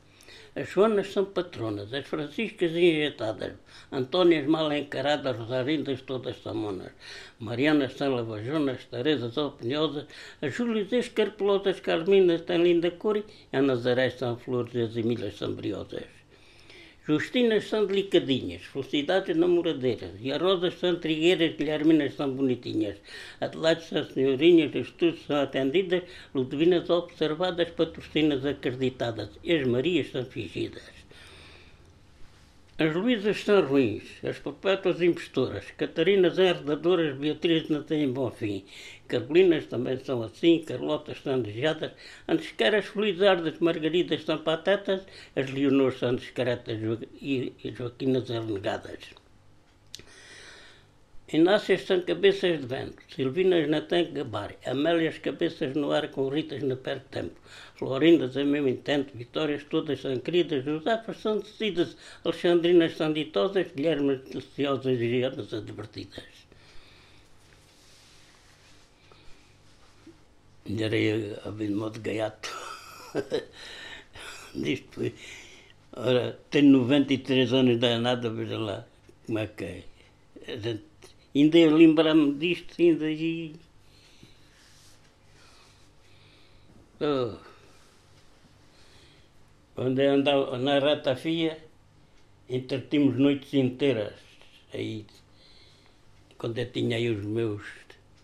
As 0.55 0.67
Joanas 0.69 1.13
são 1.13 1.25
patronas, 1.25 1.93
as 1.93 2.07
Franciscas 2.07 2.71
injetadas, 2.71 3.53
Antónias 3.91 4.47
mal 4.47 4.73
encaradas, 4.73 5.37
Rosarindas 5.37 6.01
todas 6.01 6.41
samonas, 6.41 6.91
Marianas 7.39 7.93
são 7.93 8.15
lavajonas, 8.15 8.85
Teresas 8.85 9.37
opiniosas, 9.37 10.05
as 10.41 10.53
Júlias 10.55 10.91
escarpelosas, 10.91 11.79
Carminas 11.79 12.41
têm 12.41 12.63
linda 12.63 12.89
cor 12.89 13.17
e 13.17 13.23
as 13.51 13.63
Nazarés 13.63 14.15
são 14.15 14.37
flores 14.37 14.73
e 14.73 14.81
as 14.81 14.97
Emílias 14.97 15.37
são 15.37 15.53
briosas. 15.53 16.07
Justinas 17.09 17.67
são 17.67 17.87
delicadinhas, 17.87 18.61
Felicidades 18.61 19.35
namoradeiras, 19.35 20.11
e 20.21 20.31
as 20.31 20.39
rosas 20.39 20.75
são 20.77 20.95
trigueiras, 20.95 21.55
Guilherminas 21.55 22.13
são 22.13 22.31
bonitinhas, 22.31 22.97
Adelaides 23.41 23.85
são 23.85 24.05
senhorinhas, 24.05 24.75
Estudos 24.75 25.25
são 25.25 25.41
atendidas, 25.41 26.03
Ludovinas 26.35 26.87
observadas, 26.87 27.71
Patrocinas 27.71 28.45
acreditadas, 28.45 29.29
e 29.43 29.55
as 29.55 29.67
Marias 29.67 30.11
são 30.11 30.23
fingidas. 30.23 30.83
As 32.77 32.93
Luísas 32.93 33.43
são 33.43 33.65
ruins, 33.65 34.03
as 34.23 34.37
perpétuas 34.37 35.01
impostoras, 35.01 35.65
Catarinas 35.71 36.37
herdadoras, 36.37 37.17
Beatriz 37.17 37.69
não 37.69 37.81
têm 37.81 38.07
bom 38.13 38.29
fim, 38.29 38.63
Carolinas 39.09 39.65
também 39.65 39.97
são 39.97 40.21
assim, 40.21 40.63
Carlotas 40.63 41.17
são 41.23 41.41
desejadas, 41.41 41.91
antes 42.27 42.51
quer 42.51 42.75
as 42.75 42.85
felizardas, 42.85 43.59
Margaridas 43.59 44.23
são 44.23 44.37
patetas, 44.37 45.01
as 45.35 45.49
Leonores 45.49 45.99
são 45.99 46.15
discretas 46.15 46.79
e 47.21 47.53
Joaquinas 47.75 48.29
renegadas. 48.29 49.01
Inácias 51.31 51.81
são 51.87 52.01
cabeças 52.01 52.59
de 52.59 52.67
vento, 52.67 53.01
Silvinas 53.13 53.67
não 53.67 53.81
que 53.81 54.03
gabar, 54.05 54.55
Amélias 54.65 55.17
cabeças 55.19 55.75
no 55.75 55.91
ar 55.91 56.09
com 56.09 56.27
Ritas 56.27 56.63
não 56.63 56.77
perde 56.77 57.05
tempo, 57.11 57.39
Florindas 57.75 58.35
é 58.35 58.43
meu 58.43 58.67
intento, 58.67 59.15
Vitórias 59.15 59.63
todas 59.63 60.01
são 60.01 60.17
queridas, 60.17 60.65
Josefas 60.65 61.17
são 61.17 61.37
decididas, 61.39 61.95
Alexandrinas 62.23 62.97
são 62.97 63.13
ditosas, 63.13 63.67
Guilhermes 63.75 64.21
deliciosas 64.21 64.99
e 64.99 65.23
Anas 65.23 65.53
advertidas. 65.53 66.48
Vir 70.69 71.71
modo 71.71 71.99
gaiato. 71.99 72.49
Disto. 74.55 75.11
Ora, 75.93 76.39
tenho 76.49 76.71
93 76.71 77.53
anos, 77.53 77.79
dá 77.79 77.99
nada, 77.99 78.29
veja 78.29 78.57
lá 78.57 78.85
como 79.29 79.39
é 79.39 79.47
que 79.47 79.63
é. 79.63 79.83
A 80.47 80.57
gente 80.57 80.83
ainda 81.35 81.75
lembrar-me 81.75 82.33
disto, 82.33 82.81
ainda 82.81 83.11
e. 83.11 83.55
Oh. 86.99 87.37
Eu 89.77 90.13
andava 90.13 90.57
na 90.57 90.79
ratafia, 90.79 91.63
entretimos 92.49 93.15
noites 93.17 93.53
inteiras. 93.53 94.15
Aí, 94.73 95.05
quando 96.39 96.57
eu 96.57 96.71
tinha 96.71 96.97
aí 96.97 97.07
os 97.09 97.23
meus 97.23 97.61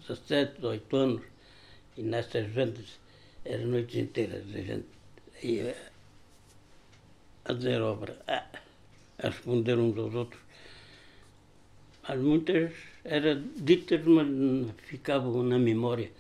17, 0.08 0.56
18 0.56 0.96
anos, 0.96 1.22
e 1.98 2.04
nessas 2.04 2.48
vendas 2.48 3.00
eram 3.44 3.68
noites 3.68 3.96
inteiras. 3.96 4.44
A 4.54 4.62
gente 4.62 4.86
ia 5.44 5.76
a 7.46 7.54
dizer 7.54 7.82
obra, 7.82 8.18
ah, 8.28 8.46
a 9.20 9.30
responder 9.30 9.78
uns 9.78 9.98
aos 9.98 10.14
outros. 10.14 10.42
Mas 12.08 12.20
muitas 12.20 12.74
eram 13.04 13.44
ditas, 13.56 14.04
mas 14.06 14.28
ficavam 14.88 15.44
na 15.44 15.60
memória. 15.60 16.12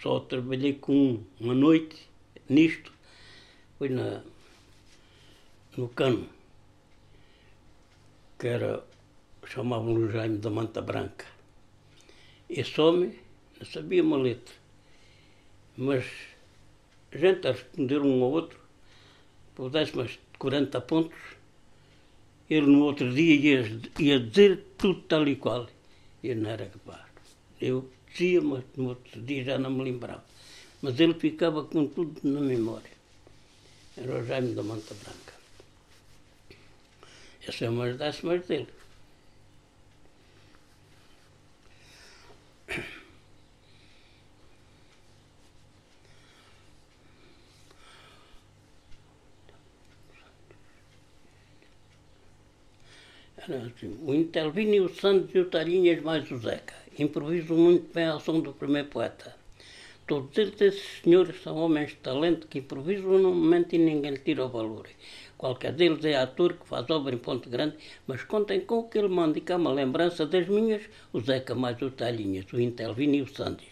Só 0.00 0.20
trabalhei 0.20 0.74
com 0.74 1.22
uma 1.40 1.54
noite 1.54 2.08
nisto, 2.48 2.92
foi 3.78 3.88
na, 3.88 4.22
no 5.76 5.88
cano, 5.88 6.28
que 8.38 8.46
era, 8.46 8.84
chamavam-no 9.46 10.10
Jaime 10.10 10.38
da 10.38 10.50
Manta 10.50 10.82
Branca. 10.82 11.26
Esse 12.48 12.78
homem 12.80 13.23
não 13.64 13.72
sabia 13.72 14.02
uma 14.02 14.18
letra, 14.18 14.54
mas 15.76 16.04
a 17.10 17.16
gente 17.16 17.48
a 17.48 17.52
responder 17.52 18.00
um 18.00 18.22
ao 18.22 18.30
outro, 18.30 18.58
pudesse 19.54 19.96
mais 19.96 20.10
de 20.10 20.18
40 20.38 20.80
pontos, 20.82 21.18
ele 22.50 22.66
no 22.66 22.84
outro 22.84 23.10
dia 23.10 23.34
ia, 23.34 23.80
ia 23.98 24.20
dizer 24.20 24.62
tudo 24.76 25.00
tal 25.02 25.26
e 25.26 25.36
qual. 25.36 25.66
Eu 26.22 26.36
não 26.36 26.50
era 26.50 26.66
capaz. 26.66 27.06
Eu 27.58 27.90
dizia, 28.10 28.42
mas 28.42 28.64
no 28.76 28.88
outro 28.90 29.20
dia 29.22 29.44
já 29.44 29.58
não 29.58 29.70
me 29.70 29.84
lembrava. 29.84 30.24
Mas 30.82 31.00
ele 31.00 31.14
ficava 31.14 31.64
com 31.64 31.86
tudo 31.86 32.20
na 32.22 32.40
memória. 32.40 32.90
Era 33.96 34.20
o 34.20 34.26
Jaime 34.26 34.54
da 34.54 34.62
Manta 34.62 34.94
Branca. 34.94 35.32
Essa 37.46 37.64
é 37.64 37.70
uma 37.70 37.86
das 37.88 37.96
décimas 37.96 38.46
dele. 38.46 38.68
O 53.46 54.14
Intelvino, 54.14 54.86
o 54.86 54.88
Santos 54.88 55.34
e 55.34 55.38
o 55.38 55.44
Tarinhas 55.44 56.02
mais 56.02 56.30
o 56.30 56.38
Zeca. 56.38 56.74
Improviso 56.98 57.52
muito 57.52 57.92
bem 57.92 58.06
ao 58.06 58.18
som 58.18 58.40
do 58.40 58.54
primeiro 58.54 58.88
poeta. 58.88 59.36
Todos 60.06 60.38
esses 60.38 61.02
senhores, 61.02 61.42
são 61.42 61.56
homens 61.56 61.90
de 61.90 61.96
talento 61.96 62.46
que 62.46 62.60
improvisam 62.60 63.18
num 63.18 63.34
momento 63.34 63.74
e 63.74 63.78
ninguém 63.78 64.12
lhe 64.12 64.18
tira 64.18 64.46
o 64.46 64.48
valor. 64.48 64.88
Qualquer 65.36 65.72
deles 65.72 66.02
é 66.06 66.16
ator 66.16 66.54
que 66.54 66.66
faz 66.66 66.88
obra 66.88 67.14
em 67.14 67.18
Ponte 67.18 67.50
Grande, 67.50 67.76
mas 68.06 68.24
contem 68.24 68.62
com 68.62 68.78
o 68.78 68.88
que 68.88 68.96
ele 68.96 69.08
manda 69.08 69.36
e 69.36 69.42
cá 69.42 69.56
uma 69.56 69.72
lembrança 69.72 70.24
das 70.24 70.48
minhas, 70.48 70.82
o 71.12 71.20
Zeca 71.20 71.54
mais 71.54 71.80
o 71.82 71.90
Talhinhas, 71.90 72.50
o 72.50 72.58
Intelvino 72.58 73.16
e 73.16 73.22
o 73.22 73.28
Santos. 73.28 73.66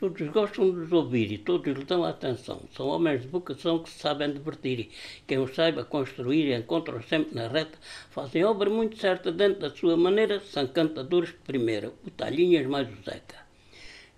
Todos 0.00 0.28
gostam 0.28 0.70
de 0.70 0.78
os 0.78 0.92
ouvir 0.92 1.30
e 1.30 1.36
todos 1.36 1.76
lhe 1.76 1.84
dão 1.84 2.04
atenção. 2.04 2.62
São 2.74 2.86
homens 2.86 3.20
de 3.20 3.28
vocação 3.28 3.80
que 3.80 3.90
se 3.90 3.98
sabem 3.98 4.32
divertir. 4.32 4.88
Quem 5.26 5.36
os 5.36 5.54
saiba 5.54 5.84
construir 5.84 6.46
e 6.46 6.56
encontram 6.56 7.02
sempre 7.02 7.34
na 7.34 7.48
reta, 7.48 7.76
fazem 8.08 8.42
obra 8.42 8.70
muito 8.70 8.96
certa 8.96 9.30
dentro 9.30 9.60
da 9.60 9.68
sua 9.68 9.98
maneira, 9.98 10.40
são 10.40 10.66
cantadores 10.66 11.28
de 11.28 11.36
primeira, 11.40 11.92
o 12.02 12.10
Talhinhas 12.10 12.66
mais 12.66 12.88
o 12.88 12.96
Zeca. 13.04 13.36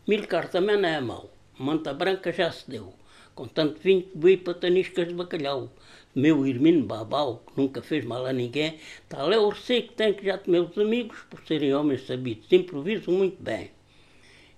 Milcar 0.07 0.49
também 0.49 0.77
não 0.77 0.89
é 0.89 1.01
mau. 1.01 1.29
Manta 1.59 1.93
Branca 1.93 2.31
já 2.31 2.53
se 2.53 2.71
deu. 2.71 2.95
Com 3.35 3.49
tanto 3.49 3.81
vinho 3.81 4.03
que 4.03 4.17
boi 4.17 4.37
pataniscas 4.37 5.09
de 5.09 5.15
bacalhau. 5.15 5.69
Meu 6.15 6.47
Irmino 6.47 6.87
Babau, 6.87 7.43
que 7.45 7.61
nunca 7.61 7.83
fez 7.83 8.05
mal 8.05 8.25
a 8.25 8.33
ninguém, 8.33 8.79
tal 9.09 9.33
é 9.33 9.39
o 9.39 9.49
receio 9.49 9.89
que 9.89 9.95
tem 9.95 10.15
que 10.15 10.27
já 10.27 10.37
de 10.37 10.49
meus 10.49 10.79
amigos, 10.79 11.19
por 11.29 11.41
serem 11.45 11.75
homens 11.75 12.07
sabidos, 12.07 12.53
improvisam 12.53 13.15
muito 13.15 13.43
bem. 13.43 13.73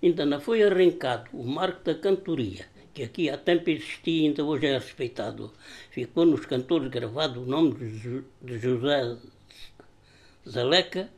Ainda 0.07 0.25
não 0.25 0.39
foi 0.39 0.63
arrancado 0.63 1.29
o 1.33 1.43
marco 1.43 1.83
da 1.83 1.95
cantoria, 1.95 2.65
que 2.93 3.03
aqui 3.03 3.29
há 3.29 3.37
tempo 3.37 3.69
existia 3.69 4.23
e 4.23 4.27
ainda 4.27 4.43
hoje 4.43 4.67
é 4.67 4.73
respeitado. 4.73 5.51
Ficou 5.91 6.25
nos 6.25 6.45
cantores 6.45 6.89
gravado 6.89 7.41
o 7.41 7.45
nome 7.45 7.73
de 8.41 8.59
José 8.59 9.17
Zaleca, 10.47 11.09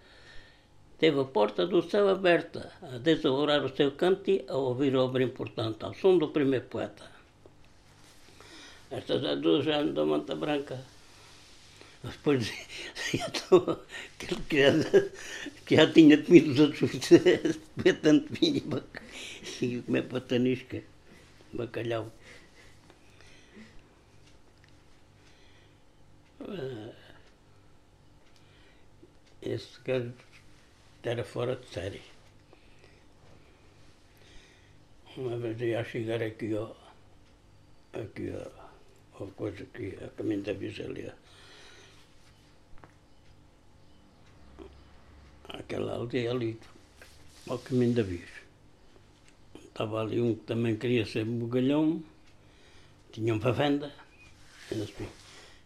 teve 0.97 1.19
a 1.19 1.25
porta 1.25 1.67
do 1.67 1.81
céu 1.81 2.07
aberta 2.09 2.71
a 2.81 2.97
desorar 2.97 3.63
o 3.63 3.75
seu 3.75 3.91
cante 3.91 4.45
a 4.47 4.55
ouvir 4.55 4.95
obra 4.95 5.23
importante, 5.23 5.83
ao 5.83 5.93
som 5.93 6.17
do 6.17 6.29
primeiro 6.29 6.65
poeta. 6.65 7.05
Estas 8.89 9.21
é 9.23 9.35
do 9.35 9.61
Jean 9.61 9.87
da 9.87 10.05
Manta 10.05 10.33
Branca. 10.33 10.96
Depois 12.03 12.45
dizia 12.95 13.25
que, 14.19 14.35
que, 14.49 14.61
já, 14.61 14.71
que 15.65 15.75
já 15.75 15.91
tinha 15.91 16.17
comido 16.23 16.51
os 16.51 16.59
outros 16.59 16.91
beber 17.75 17.99
tanto 18.01 18.33
vinho 18.33 18.83
e 19.61 19.81
comer 19.81 20.03
patanisca, 20.03 20.83
bacalhau. 21.53 22.11
Ah, 26.39 26.93
esse 29.41 29.79
gajo 29.85 30.13
era 31.03 31.23
fora 31.23 31.55
de 31.55 31.67
série. 31.67 32.01
Uma 35.15 35.37
vez 35.37 35.59
ia 35.61 35.83
chegar 35.83 36.21
aqui, 36.21 36.53
ó, 36.53 36.71
aqui, 37.93 38.31
ó, 38.31 39.23
a 39.23 39.31
coisa 39.31 39.63
aqui, 39.63 39.97
a 40.03 40.09
caminho 40.09 40.43
da 40.43 40.53
Visalia. 40.53 41.15
Aquela 45.67 45.95
aldeia 45.95 46.31
ali, 46.31 46.57
ao 47.45 47.59
caminho 47.59 47.93
da 47.93 48.01
Viz. 48.01 48.29
Estava 49.65 49.99
ali 49.99 50.21
um 50.21 50.33
que 50.33 50.45
também 50.45 50.77
queria 50.77 51.05
ser 51.05 51.25
bugalhão, 51.25 52.01
tinha 53.11 53.33
uma 53.33 53.51
venda, 53.51 53.93
assim. 54.71 55.09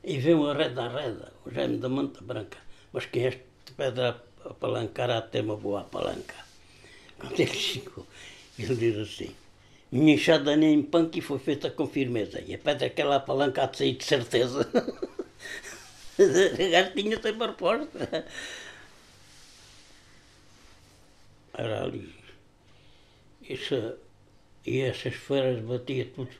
e 0.03 0.17
veio 0.17 0.49
a 0.49 0.55
reda 0.55 0.85
a 0.85 0.89
reda, 0.89 1.31
o 1.45 1.51
gêmeo 1.51 1.77
da 1.77 1.87
manta 1.87 2.19
branca, 2.19 2.57
mas 2.91 3.05
que 3.05 3.19
este 3.19 3.43
pedra 3.77 4.23
apalancar 4.43 5.11
até 5.11 5.39
uma 5.41 5.55
boa 5.55 5.83
palanca. 5.83 6.33
Quando 7.19 7.39
ele 7.39 7.53
chegou, 7.53 8.07
ele 8.57 8.75
diz 8.75 8.97
assim, 8.97 9.35
minha 9.91 10.15
enxada 10.15 10.55
nem 10.55 10.81
punk 10.81 11.21
foi 11.21 11.37
feita 11.37 11.69
com 11.69 11.85
firmeza, 11.85 12.41
e 12.41 12.55
a 12.55 12.57
pedra 12.57 12.89
que 12.89 13.03
ela 13.03 13.17
apalanca 13.17 13.65
há 13.65 13.67
de 13.67 13.77
sair 13.77 13.93
de 13.93 14.03
certeza. 14.03 14.67
o 16.17 16.71
gajo 16.71 16.91
tinha 16.95 17.21
sempre 17.21 17.43
a 17.43 17.47
resposta. 17.49 18.25
Era 21.61 21.83
ali. 21.83 22.09
Isso, 23.47 23.75
e 24.65 24.79
essas 24.79 25.13
feiras 25.13 25.59
batia 25.69 26.05
tudo. 26.15 26.35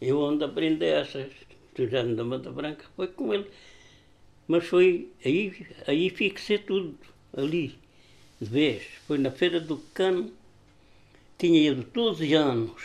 Eu 0.00 0.20
onde 0.20 0.44
aprendi 0.44 0.84
essas, 0.84 1.32
do 1.74 1.88
Jaime 1.88 2.14
da 2.14 2.22
Mata 2.22 2.52
Branca, 2.52 2.84
foi 2.94 3.08
com 3.08 3.34
ele. 3.34 3.50
Mas 4.46 4.64
foi, 4.64 5.10
aí, 5.24 5.66
aí 5.88 6.10
fixei 6.10 6.58
tudo 6.58 6.96
ali, 7.36 7.76
de 8.40 8.48
vez, 8.48 8.84
foi 9.04 9.18
na 9.18 9.32
Feira 9.32 9.58
do 9.58 9.78
Cano, 9.94 10.32
tinha 11.36 11.70
ido 11.70 11.82
12 11.82 12.32
anos, 12.34 12.82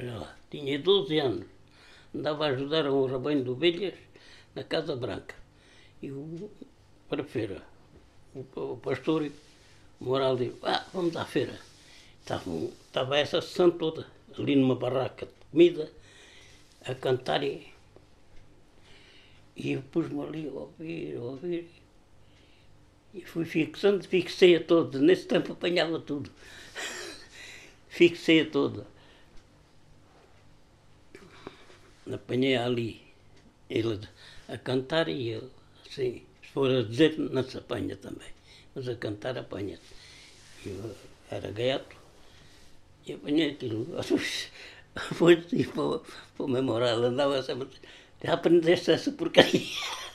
lá, 0.00 0.36
tinha 0.50 0.78
12 0.80 1.16
anos, 1.18 1.46
andava 2.12 2.46
a 2.46 2.48
ajudar 2.48 2.90
um 2.90 3.06
rebanho 3.06 3.44
de 3.44 3.50
ovelhas 3.50 3.94
na 4.52 4.64
Casa 4.64 4.96
Branca. 4.96 5.36
E 6.02 6.10
o, 6.10 6.50
para 7.08 7.22
a 7.22 7.24
feira, 7.24 7.62
o, 8.34 8.40
o 8.56 8.76
pastor 8.78 9.30
moral 10.00 10.36
disse, 10.36 10.56
ah, 10.62 10.84
vamos 10.92 11.16
à 11.16 11.24
feira. 11.24 11.58
Estava, 12.20 12.50
estava 12.86 13.18
essa 13.18 13.40
sessão 13.40 13.70
toda, 13.70 14.06
ali 14.38 14.56
numa 14.56 14.74
barraca 14.74 15.26
de 15.26 15.32
comida, 15.50 15.90
a 16.84 16.94
cantar 16.94 17.42
e, 17.42 17.68
e 19.56 19.72
eu 19.72 19.82
pus-me 19.82 20.22
ali 20.22 20.48
a 20.48 20.52
ouvir, 20.52 21.16
a 21.16 21.20
ouvir. 21.20 21.68
E 23.12 23.22
fui 23.22 23.44
fixando, 23.44 24.06
fixei 24.06 24.56
a 24.56 24.64
todos. 24.64 25.00
Nesse 25.00 25.26
tempo 25.26 25.52
apanhava 25.52 25.98
tudo. 25.98 26.30
fixei 27.88 28.42
a 28.42 28.50
toda. 28.50 28.86
Apanhei 32.12 32.56
ali. 32.56 33.02
Ele 33.68 34.00
a 34.48 34.58
cantar 34.58 35.08
e 35.08 35.28
eu, 35.28 35.50
assim, 35.86 36.22
se 36.42 36.48
for 36.52 36.70
a 36.70 36.82
dizer, 36.82 37.18
não 37.18 37.42
se 37.42 37.56
apanha 37.58 37.96
também. 37.96 38.28
Mas 38.80 38.88
a 38.88 38.94
cantar 38.94 39.36
apanha-se. 39.36 39.82
Eu 40.64 40.96
era 41.30 41.50
gato 41.50 41.94
e 43.06 43.12
apanhei 43.12 43.50
aquilo. 43.50 43.86
Foi 45.12 45.34
assim 45.34 45.64
para, 45.64 45.98
para 45.98 46.46
o 46.46 46.48
memorável, 46.48 47.04
andava 47.04 47.42
sempre. 47.42 47.68
Já 48.24 48.32
aprendeste 48.32 48.90
essa 48.90 49.12
porcaria? 49.12 49.60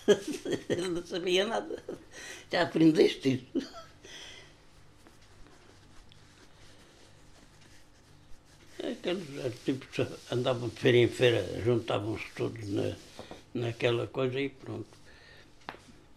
Ele 0.67 0.89
não 0.89 1.05
sabia 1.05 1.45
nada. 1.45 1.83
Já 2.51 2.63
aprendeste 2.63 3.45
isso? 3.53 3.67
Aqueles 8.79 9.59
tipos 9.63 10.07
andavam 10.31 10.69
de 10.69 10.75
feira 10.79 10.97
em 10.97 11.07
feira, 11.07 11.61
juntavam-se 11.63 12.25
todos 12.35 12.67
na, 12.69 12.95
naquela 13.53 14.07
coisa 14.07 14.39
e 14.39 14.49
pronto. 14.49 14.87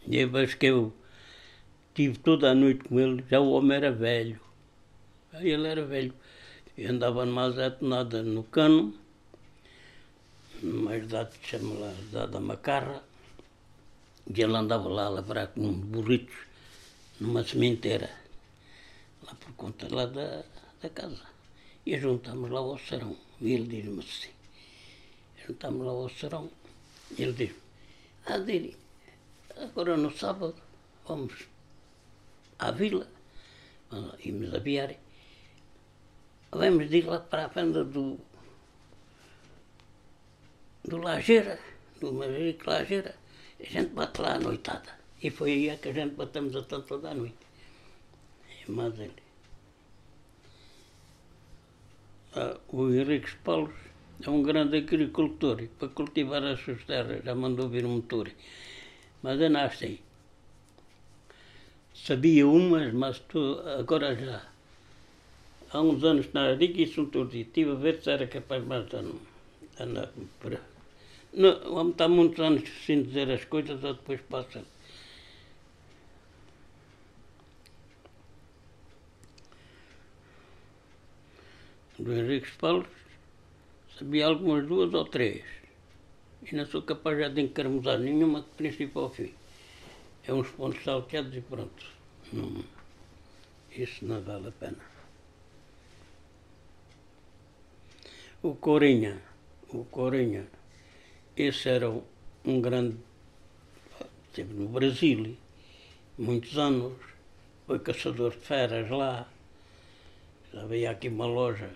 E 0.06 0.16
eu 0.16 0.34
acho 0.38 0.56
que 0.56 0.64
eu 0.64 0.94
tive 1.98 2.16
toda 2.16 2.52
a 2.52 2.54
noite 2.54 2.84
com 2.84 3.00
ele, 3.00 3.24
já 3.28 3.40
o 3.40 3.50
homem 3.50 3.76
era 3.76 3.90
velho. 3.90 4.40
Aí 5.32 5.50
ele 5.50 5.66
era 5.66 5.84
velho. 5.84 6.14
E 6.76 6.86
andava 6.86 7.26
mais 7.26 7.56
nada 7.80 8.22
no 8.22 8.44
cano, 8.44 8.94
mais 10.62 11.08
dado 11.08 11.34
chama 11.42 11.74
lá, 11.80 11.92
dada 12.12 12.38
macarra, 12.38 13.02
e 14.32 14.40
ele 14.40 14.56
andava 14.56 14.88
lá 14.88 15.06
a 15.06 15.08
lavrar 15.08 15.48
com 15.48 15.72
burritos 15.72 16.36
numa 17.18 17.42
sementeira, 17.42 18.08
lá 19.26 19.34
por 19.34 19.52
conta 19.54 19.92
lá 19.92 20.06
da, 20.06 20.44
da 20.80 20.88
casa. 20.90 21.26
E 21.84 21.98
juntámos 21.98 22.48
lá 22.48 22.60
ao 22.60 22.78
serão. 22.78 23.16
E 23.40 23.54
ele 23.54 23.66
diz-me 23.66 23.98
assim, 23.98 24.30
juntámos 25.44 25.84
lá 25.84 25.90
ao 25.90 26.08
serão, 26.08 26.48
e 27.18 27.22
ele 27.22 27.32
diz 27.32 27.54
ah, 28.26 28.38
Diri, 28.38 28.76
agora 29.56 29.96
no 29.96 30.16
sábado 30.16 30.54
vamos 31.04 31.57
à 32.58 32.70
vila, 32.72 33.06
íamos 34.24 34.54
a 34.54 34.58
Viare, 34.58 34.98
vamos 36.50 36.92
ir 36.92 37.04
lá 37.06 37.20
para 37.20 37.44
a 37.44 37.48
venda 37.48 37.84
do, 37.84 38.18
do 40.84 40.96
Lajeira, 40.96 41.58
do 42.00 42.12
Magrico 42.12 42.70
Lajeira, 42.70 43.14
a 43.60 43.64
gente 43.64 43.90
bate 43.94 44.20
lá 44.20 44.34
à 44.34 44.38
noitada. 44.38 44.98
E 45.22 45.30
foi 45.30 45.52
aí 45.52 45.76
que 45.78 45.88
a 45.88 45.92
gente 45.92 46.14
batemos 46.14 46.54
a 46.54 46.62
tanto 46.62 46.86
toda 46.86 47.10
a 47.10 47.14
noite. 47.14 47.44
Mas 48.68 48.98
ele. 48.98 49.22
Ah, 52.34 52.56
o 52.68 52.88
Henrique 52.88 53.34
Paulo 53.38 53.72
é 54.24 54.30
um 54.30 54.42
grande 54.42 54.76
agricultor 54.76 55.60
e 55.60 55.68
para 55.68 55.88
cultivar 55.88 56.44
as 56.44 56.60
suas 56.60 56.84
terras 56.84 57.24
já 57.24 57.34
mandou 57.34 57.68
vir 57.68 57.84
um 57.84 57.96
motor. 57.96 58.30
Mas 59.22 59.40
eu 59.40 59.50
não 59.50 59.70
sei. 59.70 60.00
Sabia 62.04 62.46
umas, 62.46 62.92
mas 62.92 63.18
tu, 63.28 63.60
agora 63.78 64.14
já. 64.16 64.42
Há 65.70 65.80
uns 65.82 66.02
anos 66.04 66.32
na 66.32 66.42
Arica 66.52 66.80
e 66.80 66.86
São 66.86 67.06
Torres, 67.06 67.34
estive 67.34 67.72
a 67.72 67.74
ver 67.74 68.00
se 68.02 68.10
era 68.10 68.26
capaz 68.26 68.64
mais 68.64 68.88
de 68.88 68.96
andar 69.78 70.10
para 70.40 70.60
não, 71.32 71.90
estar 71.90 72.08
muitos 72.08 72.40
anos 72.40 72.62
sem 72.86 73.02
dizer 73.02 73.30
as 73.30 73.44
coisas 73.44 73.82
ou 73.84 73.94
depois 73.94 74.20
passa. 74.22 74.64
Do 81.98 82.12
Henrique 82.12 82.50
Paulo 82.58 82.86
sabia 83.98 84.26
algumas 84.26 84.66
duas 84.66 84.94
ou 84.94 85.04
três. 85.04 85.44
E 86.50 86.54
não 86.54 86.64
sou 86.66 86.82
capaz 86.82 87.18
já 87.18 87.28
de 87.28 87.40
encarmuzar 87.42 87.98
nenhuma 87.98 88.40
de 88.40 88.48
princípio 88.56 89.00
ao 89.02 89.10
fim. 89.10 89.37
É 90.28 90.32
uns 90.32 90.48
pontos 90.50 90.84
salteados 90.84 91.34
e 91.34 91.40
pronto. 91.40 91.86
Não, 92.32 92.64
isso 93.72 94.04
não 94.04 94.22
vale 94.22 94.48
a 94.48 94.52
pena. 94.52 94.78
O 98.42 98.54
Corinha, 98.54 99.20
o 99.70 99.84
Corinha 99.86 100.46
esse 101.38 101.68
era 101.68 101.88
um 101.88 102.60
grande. 102.60 102.96
Esteve 104.26 104.54
no 104.54 104.68
Brasil 104.68 105.36
muitos 106.18 106.58
anos, 106.58 106.94
foi 107.64 107.78
caçador 107.78 108.32
de 108.32 108.38
feras 108.38 108.90
lá. 108.90 109.28
Havia 110.52 110.90
aqui 110.90 111.08
uma 111.08 111.26
loja. 111.26 111.70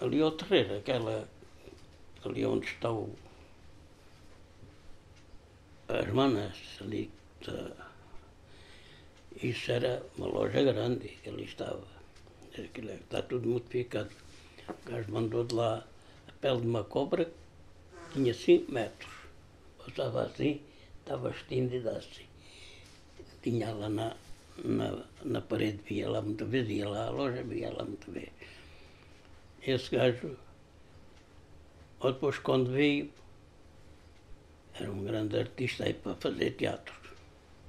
Ali 0.00 0.22
ao 0.22 0.32
terreiro, 0.32 0.78
aquela. 0.78 1.28
Ali 2.24 2.46
onde 2.46 2.66
está 2.66 2.90
o. 2.90 3.14
As 5.88 6.08
manas, 6.12 6.56
ali. 6.80 7.10
Tá, 7.44 7.90
Isso 9.42 9.70
era 9.70 10.02
uma 10.16 10.26
loja 10.28 10.62
grande 10.62 11.08
que 11.08 11.28
ali 11.28 11.44
estava. 11.44 11.86
Aquilo 12.58 12.90
é, 12.90 12.94
está 12.94 13.20
tudo 13.20 13.48
modificado. 13.48 14.10
O 14.66 14.90
gajo 14.90 15.12
mandou 15.12 15.44
de 15.44 15.54
lá 15.54 15.84
a 16.26 16.32
pele 16.40 16.62
de 16.62 16.66
uma 16.66 16.84
cobra, 16.84 17.30
tinha 18.12 18.32
5 18.32 18.72
metros. 18.72 19.12
Passava 19.84 20.22
assim, 20.22 20.62
estava 21.00 21.30
estendida 21.30 21.98
assim. 21.98 22.24
Tinha 23.42 23.70
lá 23.74 23.90
na, 23.90 24.16
na, 24.64 25.04
na 25.22 25.40
parede, 25.42 25.80
via 25.86 26.08
lá 26.08 26.22
muita 26.22 26.46
vez, 26.46 26.66
ia 26.70 26.88
lá 26.88 27.08
à 27.08 27.10
loja, 27.10 27.42
via 27.42 27.70
lá 27.70 27.84
muita 27.84 28.10
vez. 28.10 28.30
Esse 29.62 29.90
gajo, 29.90 30.34
ou 32.00 32.12
depois 32.12 32.38
quando 32.38 32.70
veio, 32.70 33.10
era 34.74 34.90
um 34.90 35.04
grande 35.04 35.38
artista 35.38 35.84
aí 35.84 35.94
para 35.94 36.16
fazer 36.16 36.50
teatro. 36.52 36.94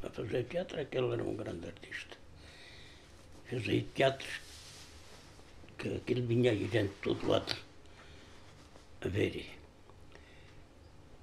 Para 0.02 0.10
fazer 0.10 0.44
teatro, 0.46 0.80
aquele 0.82 1.14
era 1.14 1.24
um 1.24 1.36
grande 1.36 1.68
artista. 1.68 2.18
Fazia 3.50 3.86
teatros 3.94 4.42
que 5.78 5.96
aquilo 5.96 6.26
vinha 6.26 6.52
aí 6.52 6.68
gente 6.68 6.90
de 6.90 7.02
todo 7.02 7.28
lado 7.28 7.56
a 9.02 9.08
ver. 9.08 9.46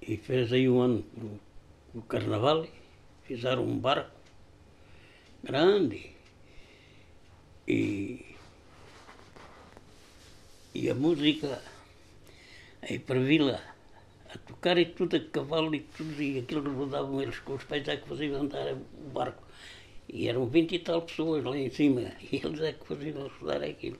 E 0.01 0.17
fez 0.17 0.53
aí 0.53 0.69
um 0.69 0.79
ano 0.79 1.05
no 1.93 2.01
carnaval, 2.03 2.65
fizeram 3.25 3.65
um 3.65 3.77
barco 3.77 4.11
grande 5.43 6.11
e, 7.67 8.35
e 10.73 10.89
a 10.89 10.95
música 10.95 11.61
aí 12.81 12.99
para 12.99 13.19
Vila 13.19 13.72
tocar 14.63 14.77
e 14.77 14.85
tudo 14.85 15.17
a 15.17 15.19
cavalo 15.19 15.75
e 15.75 15.81
tudo, 15.81 16.21
e 16.21 16.39
aquilo 16.39 16.73
rodavam 16.73 17.21
eles 17.21 17.37
com 17.39 17.55
os 17.55 17.63
pés 17.65 17.85
é 17.89 17.97
que 17.97 18.07
faziam 18.07 18.41
andar 18.41 18.73
o 18.73 19.09
barco. 19.13 19.43
E 20.07 20.29
eram 20.29 20.45
vinte 20.47 20.75
e 20.75 20.79
tal 20.79 21.01
pessoas 21.01 21.43
lá 21.43 21.57
em 21.57 21.69
cima, 21.69 22.01
e 22.31 22.37
eles 22.37 22.61
é 22.61 22.71
que 22.71 22.87
faziam 22.87 23.27
rodar 23.27 23.61
aquilo. 23.61 23.99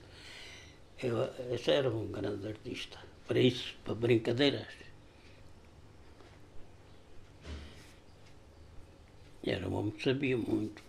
Eu, 1.01 1.29
esse 1.53 1.69
era 1.69 1.89
um 1.89 2.07
grande 2.07 2.47
artista, 2.47 2.97
para 3.27 3.39
isso, 3.39 3.75
para 3.83 3.93
brincadeiras. 3.95 4.67
Era 9.45 9.67
um 9.67 9.73
homem 9.75 9.91
que 9.91 10.03
sabia 10.03 10.37
muito. 10.37 10.81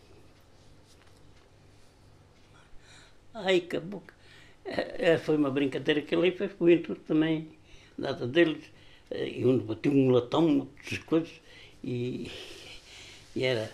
Ai, 3.35 3.57
acabou. 3.57 4.05
É, 4.65 5.11
é, 5.11 5.19
foi 5.19 5.37
uma 5.37 5.51
brincadeira 5.51 6.01
que 6.03 6.15
ele 6.15 6.31
fez 6.31 6.53
com 6.53 6.65
o 6.67 6.71
intuito 6.71 7.03
também, 7.03 7.49
nada 7.99 8.29
deles. 8.29 8.74
E 9.15 9.45
onde 9.45 9.65
bateu 9.65 9.93
um 9.93 10.11
latão, 10.11 10.43
muitas 10.43 10.99
coisas, 10.99 11.33
e, 11.83 12.31
e 13.37 13.45
era. 13.45 13.71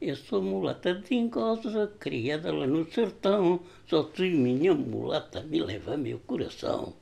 Eu 0.00 0.16
sou 0.16 0.42
mulata 0.42 0.94
de 0.94 1.14
engosa, 1.14 1.92
criada 1.98 2.52
lá 2.52 2.66
no 2.66 2.90
sertão, 2.92 3.60
só 3.88 4.02
tu 4.02 4.22
minha 4.22 4.74
mulata 4.74 5.42
me 5.42 5.60
leva 5.60 5.96
meu 5.96 6.18
coração. 6.20 6.94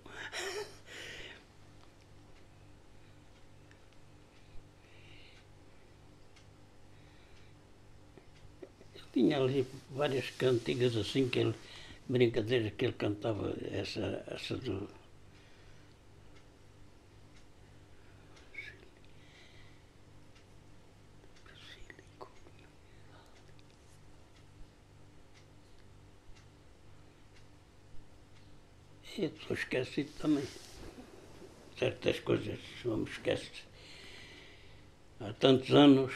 tinha 9.14 9.38
ali 9.38 9.64
várias 9.90 10.28
cantigas 10.30 10.96
assim, 10.96 11.28
que 11.28 11.38
ele, 11.38 11.54
brincadeiras 12.08 12.72
que 12.76 12.84
ele 12.84 12.94
cantava, 12.94 13.54
essa, 13.70 14.24
essa 14.26 14.56
do. 14.56 14.88
E 29.16 29.26
estou 29.26 29.56
esquecido 29.56 30.10
também. 30.18 30.44
Certas 31.78 32.18
coisas 32.20 32.58
não 32.84 32.98
me 32.98 33.10
esquece. 33.10 33.62
Há 35.20 35.32
tantos 35.34 35.70
anos. 35.70 36.12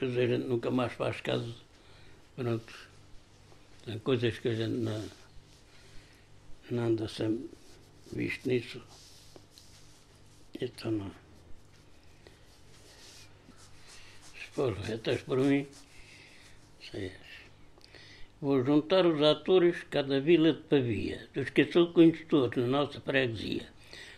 Dizer, 0.00 0.22
a 0.22 0.36
gente 0.36 0.48
nunca 0.48 0.70
mais 0.70 0.94
faz 0.94 1.20
caso. 1.20 1.54
Pronto. 2.36 2.74
Tem 3.84 3.98
coisas 3.98 4.38
que 4.38 4.48
a 4.48 4.54
gente 4.54 4.76
não, 4.76 5.08
não 6.70 6.84
anda 6.84 7.06
sempre 7.06 7.50
visto 8.12 8.48
nisso. 8.48 8.82
Então 10.58 10.90
não. 10.90 11.10
Se 14.34 14.46
for 14.52 14.72
retas 14.72 15.20
por 15.22 15.38
mim, 15.38 15.66
sei. 16.90 17.12
Vou 18.42 18.64
juntar 18.64 19.06
os 19.06 19.22
atores 19.22 19.84
cada 19.88 20.18
vila 20.18 20.52
de 20.52 20.62
Pavia, 20.62 21.28
dos 21.32 21.48
que 21.50 21.64
sou 21.70 21.92
conhecedor 21.92 22.50
na 22.56 22.66
nossa 22.66 23.00
freguesia. 23.00 23.68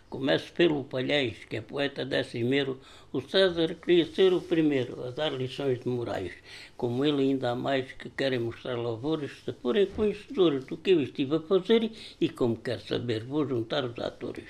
Começo 0.09 0.51
pelo 0.53 0.83
Palhais, 0.83 1.45
que 1.47 1.57
é 1.57 1.61
poeta 1.61 2.03
décimeiro, 2.03 2.81
o 3.13 3.21
César 3.21 3.75
queria 3.75 4.03
ser 4.07 4.33
o 4.33 4.41
primeiro 4.41 5.05
a 5.05 5.11
dar 5.11 5.31
lições 5.31 5.79
de 5.79 5.87
morais. 5.87 6.33
Como 6.75 7.05
ele 7.05 7.21
ainda 7.21 7.51
há 7.51 7.55
mais 7.55 7.91
que 7.91 8.09
querem 8.09 8.39
mostrar 8.39 8.73
louvores, 8.79 9.43
se 9.45 9.53
forem 9.53 9.85
conhecedores 9.85 10.65
do 10.65 10.75
que 10.75 10.89
eu 10.89 11.01
estive 11.03 11.35
a 11.35 11.41
fazer 11.41 11.91
e 12.19 12.27
como 12.27 12.55
quer 12.55 12.79
saber, 12.79 13.25
vou 13.25 13.47
juntar 13.47 13.85
os 13.85 13.99
atores. 13.99 14.49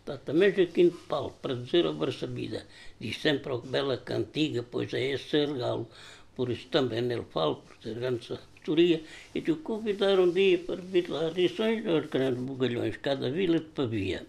Está 0.00 0.16
também 0.16 0.54
Jaquim 0.54 0.88
de 0.88 0.96
Paulo, 0.96 1.34
para 1.42 1.54
dizer 1.54 1.84
a 1.86 2.12
sabida, 2.12 2.66
diz 2.98 3.20
sempre 3.20 3.52
ao 3.52 3.60
bela 3.60 3.98
cantiga, 3.98 4.62
pois 4.62 4.90
é 4.94 5.10
esse 5.10 5.28
ser 5.28 5.52
galo, 5.52 5.86
por 6.34 6.48
isso 6.48 6.66
também 6.68 7.02
nele 7.02 7.26
falo, 7.30 7.56
por 7.56 7.76
ser 7.82 7.96
grande 7.96 8.24
sabedoria, 8.62 9.02
e 9.34 9.40
te 9.40 9.52
convidar 9.54 10.18
um 10.20 10.30
dia 10.30 10.58
para 10.58 10.76
vir 10.76 11.10
lá 11.10 11.28
lições 11.30 11.84
aos 11.86 12.06
grandes 12.06 12.42
bugalhões, 12.42 12.96
cada 12.96 13.30
vila 13.30 13.58
de 13.58 13.66
Pavia. 13.66 14.24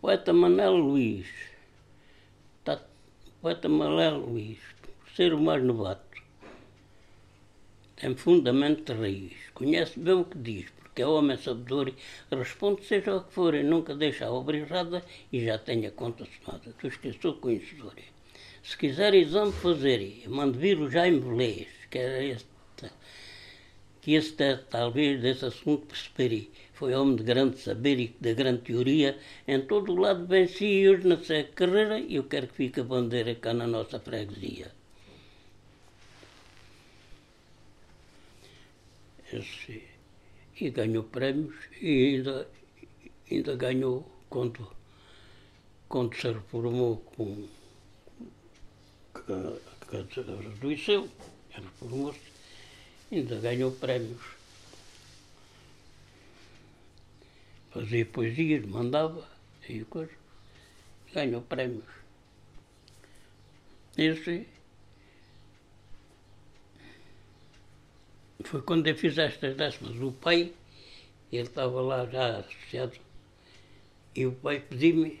Poeta 0.00 0.32
Manuel 0.32 0.76
Luís. 0.76 1.26
Tá, 2.64 2.80
poeta 3.40 3.68
Manuel 3.68 4.16
Luís, 4.16 4.58
ser 5.14 5.34
o 5.34 5.40
mais 5.40 5.62
novato, 5.62 6.02
tem 7.96 8.14
fundamento 8.16 8.92
de 8.92 9.00
raiz, 9.00 9.32
conhece 9.54 9.98
bem 10.00 10.14
o 10.14 10.24
que 10.24 10.38
diz, 10.38 10.70
porque 10.70 11.02
é 11.02 11.06
homem 11.06 11.36
sabedor 11.36 11.88
e 11.88 12.34
responde 12.34 12.84
seja 12.84 13.16
o 13.16 13.22
que 13.22 13.32
for 13.32 13.54
e 13.54 13.62
nunca 13.62 13.94
deixa 13.94 14.26
a 14.26 14.32
obra 14.32 14.56
errada 14.56 15.02
e 15.32 15.44
já 15.44 15.58
tenha 15.58 15.90
conta 15.90 16.26
sonada. 16.26 16.74
Tu 16.78 16.88
esqueceu 16.88 17.34
conhecedor. 17.34 17.94
Se 18.64 18.78
quiser 18.78 19.12
exame 19.14 19.52
fazer, 19.52 20.24
mande 20.26 20.58
vir 20.58 20.78
o 20.78 20.90
Jaime 20.90 21.20
Velez, 21.20 21.68
que 21.94 21.98
era 22.00 22.24
este, 22.24 22.48
que 24.00 24.16
este 24.16 24.56
talvez 24.68 25.22
desse 25.22 25.44
assunto 25.46 25.86
perceberia 25.86 26.48
foi 26.72 26.92
homem 26.92 27.14
de 27.14 27.22
grande 27.22 27.56
saber 27.60 28.00
e 28.00 28.08
de 28.20 28.34
grande 28.34 28.62
teoria, 28.62 29.16
em 29.46 29.60
todo 29.60 29.92
o 29.92 30.00
lado 30.00 30.26
venci 30.26 30.64
e 30.64 30.88
hoje 30.88 31.06
na 31.06 31.16
sua 31.22 31.44
carreira 31.44 32.00
e 32.00 32.16
eu 32.16 32.24
quero 32.24 32.48
que 32.48 32.54
fique 32.54 32.80
a 32.80 32.82
bandeira 32.82 33.32
cá 33.36 33.54
na 33.54 33.68
nossa 33.68 34.00
freguesia. 34.00 34.72
Esse, 39.32 39.84
e 40.60 40.70
ganhou 40.70 41.04
prémios 41.04 41.54
e 41.80 42.16
ainda, 42.16 42.48
ainda 43.30 43.54
ganhou 43.54 44.04
quando, 44.28 44.68
quando 45.88 46.12
se 46.16 46.26
reformou 46.26 46.96
com 47.14 47.46
que, 49.14 49.22
que, 49.86 50.20
reduziu, 50.20 51.08
reformou-se, 51.60 52.20
ainda 53.10 53.38
ganhou 53.40 53.72
prémios. 53.72 54.34
fazia 57.74 58.06
poesias, 58.06 58.64
mandava 58.64 59.28
e 59.68 59.84
coisa. 59.84 60.12
Ganhou 61.12 61.42
prémios. 61.42 61.84
Esse 63.98 64.46
foi 68.44 68.62
quando 68.62 68.86
eu 68.86 68.96
fiz 68.96 69.18
estas 69.18 69.56
décimas. 69.56 70.00
O 70.00 70.12
pai, 70.12 70.52
ele 71.32 71.42
estava 71.42 71.80
lá 71.80 72.06
já 72.06 72.38
associado, 72.38 72.96
e 74.14 74.26
o 74.26 74.32
pai 74.32 74.60
pediu-me, 74.60 75.20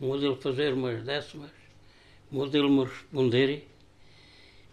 ele 0.00 0.36
fazer 0.36 0.72
umas 0.74 1.02
décimas, 1.02 1.50
ele 2.54 2.68
me 2.68 2.84
responder, 2.84 3.68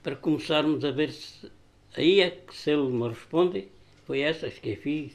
para 0.03 0.15
começarmos 0.15 0.83
a 0.83 0.91
ver 0.91 1.11
se. 1.11 1.51
Aí 1.95 2.21
é 2.21 2.29
que 2.29 2.55
se 2.55 2.71
ele 2.71 2.89
me 2.89 3.07
responde, 3.09 3.67
foi 4.05 4.21
essas 4.21 4.53
que 4.59 4.69
eu 4.69 4.77
fiz. 4.77 5.13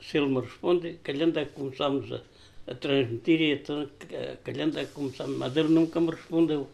Se 0.00 0.18
ele 0.18 0.26
me 0.26 0.40
responde, 0.40 0.98
calhando 1.02 1.38
é 1.38 1.44
que 1.44 1.52
começamos 1.52 2.12
a, 2.12 2.22
a 2.66 2.74
transmitir 2.74 3.40
e 3.40 3.52
a, 3.54 4.36
calhando 4.36 4.78
é 4.78 4.84
que 4.84 4.92
começamos, 4.92 5.36
mas 5.38 5.56
ele 5.56 5.68
nunca 5.68 6.00
me 6.00 6.10
respondeu. 6.10 6.68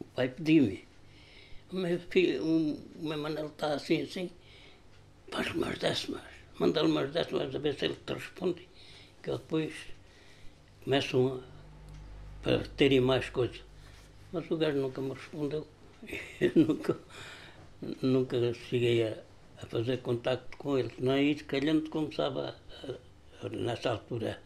O 0.00 0.04
pai 0.14 0.28
pediu-me, 0.28 0.84
o 1.72 1.76
meu 1.76 1.98
filho, 1.98 2.44
o 2.44 2.78
meu 2.98 3.18
Manel 3.18 3.46
está 3.46 3.74
assim, 3.74 4.02
assim, 4.02 4.30
faz-lhe 5.30 5.58
umas 5.58 5.78
décimas, 5.78 6.22
manda-lhe 6.58 6.86
umas 6.86 7.10
décimas 7.10 7.54
a 7.54 7.58
ver 7.58 7.74
se 7.74 7.86
ele 7.86 7.96
te 8.06 8.12
responde, 8.12 8.68
que 9.22 9.30
eu 9.30 9.38
depois 9.38 9.72
começam 10.84 11.40
a, 11.40 12.42
para 12.42 12.58
terem 12.76 13.00
mais 13.00 13.28
coisas. 13.30 13.63
Mas 14.34 14.50
o 14.50 14.56
gajo 14.56 14.78
nunca 14.78 15.00
me 15.00 15.14
respondeu. 15.14 15.64
Eu 16.40 16.52
nunca, 16.66 16.98
nunca 18.02 18.52
cheguei 18.52 19.06
a, 19.06 19.16
a 19.62 19.66
fazer 19.66 19.98
contacto 19.98 20.56
com 20.56 20.76
ele. 20.76 20.92
Não 20.98 21.12
é 21.12 21.22
isso, 21.22 21.44
calhando 21.44 21.88
começava, 21.88 22.56
a, 22.82 23.46
a, 23.46 23.48
nessa 23.48 23.92
altura, 23.92 24.42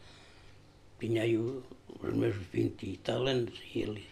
tinha 1.01 1.23
aí 1.23 1.39
os 1.39 2.13
meus 2.13 2.37
20 2.37 2.83
e 2.83 2.97
tal 2.99 3.27
anos 3.27 3.59
e 3.75 3.79
ele, 3.79 4.07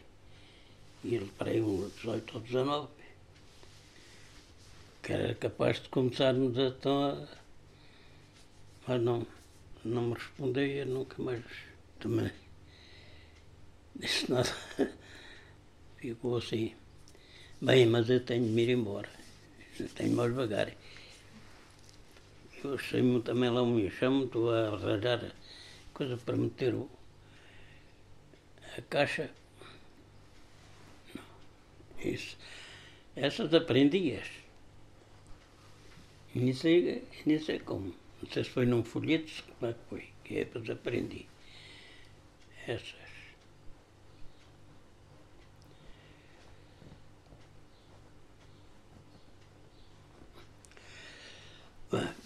e 1.05 1.15
ele 1.17 1.31
para 1.37 1.51
aí 1.51 1.61
uns 1.61 1.95
18 1.97 2.35
ou 2.37 2.41
19, 2.41 2.89
que 5.03 5.13
era 5.13 5.35
capaz 5.35 5.83
de 5.83 5.91
começarmos 5.91 6.57
a, 6.59 6.69
a 6.87 7.29
mas 8.89 9.03
não, 9.03 9.27
não 9.85 10.03
me 10.07 10.15
respondeu 10.15 10.67
e 10.67 10.79
eu 10.79 10.87
nunca 10.87 11.23
mais 11.23 11.45
também 12.01 12.33
disse 13.95 14.33
nada. 14.33 14.57
Ficou 16.07 16.37
assim. 16.37 16.73
Bem, 17.61 17.85
mas 17.85 18.09
eu 18.09 18.21
tenho 18.25 18.45
de 18.45 18.51
me 18.51 18.63
ir 18.63 18.69
embora. 18.71 19.11
Eu 19.81 19.89
tenho 19.89 20.15
mais 20.15 20.33
vagar. 20.33 20.73
Eu 22.63 22.79
sei-me 22.79 23.21
também 23.23 23.51
lá 23.51 23.65
me 23.65 23.91
chamo, 23.91 24.27
estou 24.27 24.53
a 24.53 24.69
arranjar 24.69 25.35
coisa 25.93 26.17
para 26.17 26.37
meter 26.37 26.75
o, 26.75 26.89
a 28.79 28.83
caixa. 28.83 29.29
Não. 31.13 31.25
Isso. 32.05 32.37
Essas 33.17 33.53
aprendias. 33.53 34.29
Nem 36.37 36.53
sei, 36.53 37.03
nem 37.25 37.41
sei 37.41 37.59
como. 37.59 37.93
Não 38.23 38.31
sei 38.31 38.45
se 38.45 38.51
foi 38.51 38.65
num 38.65 38.85
folheto, 38.85 39.43
como 39.59 39.73
é 39.73 39.75
que 39.75 39.85
foi, 39.91 40.09
que 40.23 40.35
depois 40.35 40.71
aprendi. 40.71 41.27
Essas. 42.65 43.06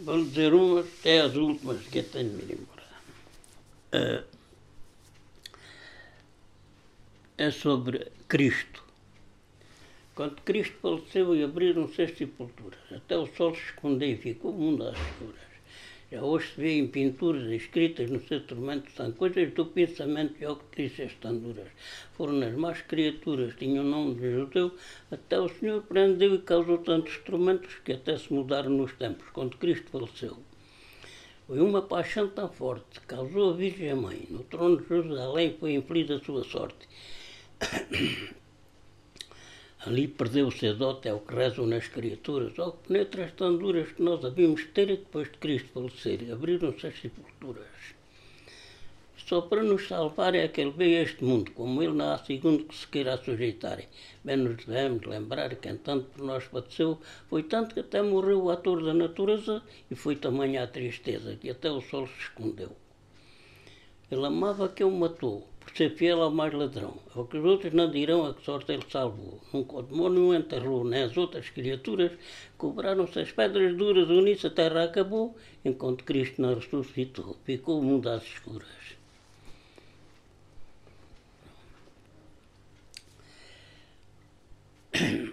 Vou 0.03 0.25
dizer 0.25 0.55
umas, 0.55 0.87
até 0.87 1.21
as 1.21 1.37
últimas 1.37 1.87
que 1.87 1.99
eu 1.99 2.05
tenho 2.05 2.31
de 2.31 2.47
me 2.47 2.55
embora. 2.55 2.81
Uh, 3.93 4.25
é 7.37 7.51
sobre 7.51 8.11
Cristo. 8.29 8.83
Quando 10.15 10.41
Cristo 10.43 10.77
faleceu 10.81 11.35
e 11.37 11.43
abriram-se 11.43 12.03
as 12.03 12.17
sepulturas, 12.17 12.81
até 12.91 13.17
o 13.17 13.27
sol 13.27 13.55
se 13.55 13.63
escondeu 13.63 14.11
e 14.11 14.17
ficou 14.17 14.53
o 14.53 14.55
mundo 14.55 14.85
às 14.85 14.99
escuras. 14.99 15.50
Já 16.11 16.25
hoje 16.25 16.49
se 16.49 16.61
vê 16.61 16.73
em 16.77 16.89
pinturas 16.89 17.49
escritas 17.53 18.11
no 18.11 18.21
seu 18.27 18.45
tormento, 18.45 18.91
são 18.91 19.13
coisas 19.13 19.53
do 19.55 19.65
pensamento 19.65 20.35
e 20.41 20.45
ao 20.45 20.61
estão 20.77 21.39
duras. 21.39 21.69
Foram 22.15 22.43
as 22.43 22.53
más 22.55 22.83
criaturas, 22.83 23.55
tinham 23.55 23.85
o 23.85 23.89
nome 23.89 24.17
de 24.17 24.33
judeu, 24.33 24.75
até 25.09 25.39
o 25.39 25.49
Senhor 25.49 25.83
prendeu 25.83 26.35
e 26.35 26.39
causou 26.39 26.79
tantos 26.79 27.17
tormentos 27.19 27.77
que 27.85 27.93
até 27.93 28.19
se 28.19 28.33
mudaram 28.33 28.71
nos 28.71 28.93
tempos, 28.95 29.29
quando 29.33 29.57
Cristo 29.57 29.89
faleceu. 29.89 30.37
Foi 31.47 31.61
uma 31.61 31.83
paixão 31.83 32.29
tão 32.29 32.49
forte, 32.49 33.01
causou 33.07 33.51
a 33.51 33.57
Virgem 33.57 33.95
Mãe. 33.95 34.27
No 34.31 34.43
trono 34.43 34.81
de 34.81 34.89
Jerusalém 34.89 35.57
foi 35.61 35.75
infeliz 35.75 36.11
a 36.11 36.19
sua 36.19 36.43
sorte. 36.43 36.89
Ali 39.87 40.09
perdeu-se 40.09 40.67
a 40.67 40.75
dote, 40.75 41.09
é 41.09 41.15
o 41.15 41.21
que 41.21 41.35
rezam 41.35 41.67
nas 41.67 41.89
criaturas, 41.89 42.59
ao 42.59 42.73
que 42.73 42.89
penetras 42.89 43.33
tão 43.33 43.57
duras 43.57 43.91
que 43.93 44.03
nós 44.03 44.23
havíamos 44.23 44.67
ter 44.75 44.89
depois 44.89 45.33
de 45.33 45.39
Cristo 45.39 45.71
falecer, 45.73 46.31
abriram-se 46.31 46.87
as 46.87 47.01
sepulturas. 47.01 47.65
Só 49.17 49.41
para 49.41 49.63
nos 49.63 49.89
salvar 49.89 50.35
é 50.35 50.47
que 50.49 50.61
ele 50.61 50.93
este 50.97 51.25
mundo, 51.25 51.53
como 51.53 51.83
ele 51.83 51.95
não 51.95 52.11
há 52.11 52.19
segundo 52.19 52.65
que 52.65 52.75
se 52.75 52.87
queira 52.89 53.17
sujeitar. 53.17 53.81
Bem 54.23 54.37
nos 54.37 54.57
devemos 54.67 55.07
lembrar 55.07 55.55
que, 55.57 55.71
entanto, 55.71 56.11
por 56.13 56.27
nós 56.27 56.45
padeceu, 56.49 56.99
foi 57.31 57.45
tanto 57.45 57.73
que 57.73 57.81
até 57.81 58.03
morreu 58.03 58.43
o 58.43 58.51
ator 58.51 58.85
da 58.85 58.93
natureza 58.93 59.63
e 59.91 59.95
foi 59.95 60.15
tamanha 60.15 60.63
a 60.63 60.67
tristeza 60.67 61.37
que 61.37 61.49
até 61.49 61.71
o 61.71 61.81
sol 61.81 62.07
se 62.07 62.19
escondeu. 62.19 62.77
Ele 64.11 64.27
amava 64.27 64.69
que 64.69 64.85
o 64.85 64.91
matou, 64.91 65.49
por 65.61 65.77
ser 65.77 65.91
fiel 65.97 66.23
ao 66.23 66.31
mais 66.31 66.53
ladrão. 66.53 66.95
O 67.15 67.25
que 67.25 67.37
os 67.39 67.45
outros 67.45 67.73
não 67.73 67.91
dirão 67.91 68.27
a 68.27 68.35
que 68.35 68.45
sorte 68.45 68.73
ele 68.73 68.85
salvou. 68.89 69.41
Nunca 69.53 69.77
o 69.77 69.83
demônio 69.83 70.35
enterrou, 70.35 70.85
nem 70.85 71.03
as 71.03 71.17
outras 71.17 71.49
criaturas 71.51 72.13
cobraram-se 72.57 73.21
as 73.21 73.31
pedras 73.31 73.77
duras, 73.77 74.09
o 74.09 74.21
nisso 74.23 74.47
a 74.47 74.51
terra 74.51 74.85
acabou, 74.85 75.37
enquanto 75.65 76.05
Cristo 76.05 76.41
não 76.43 76.55
ressuscitou. 76.55 77.37
Ficou 77.45 77.79
o 77.79 77.83
mundo 77.83 78.09
às 78.09 78.23
escuras. 78.25 78.69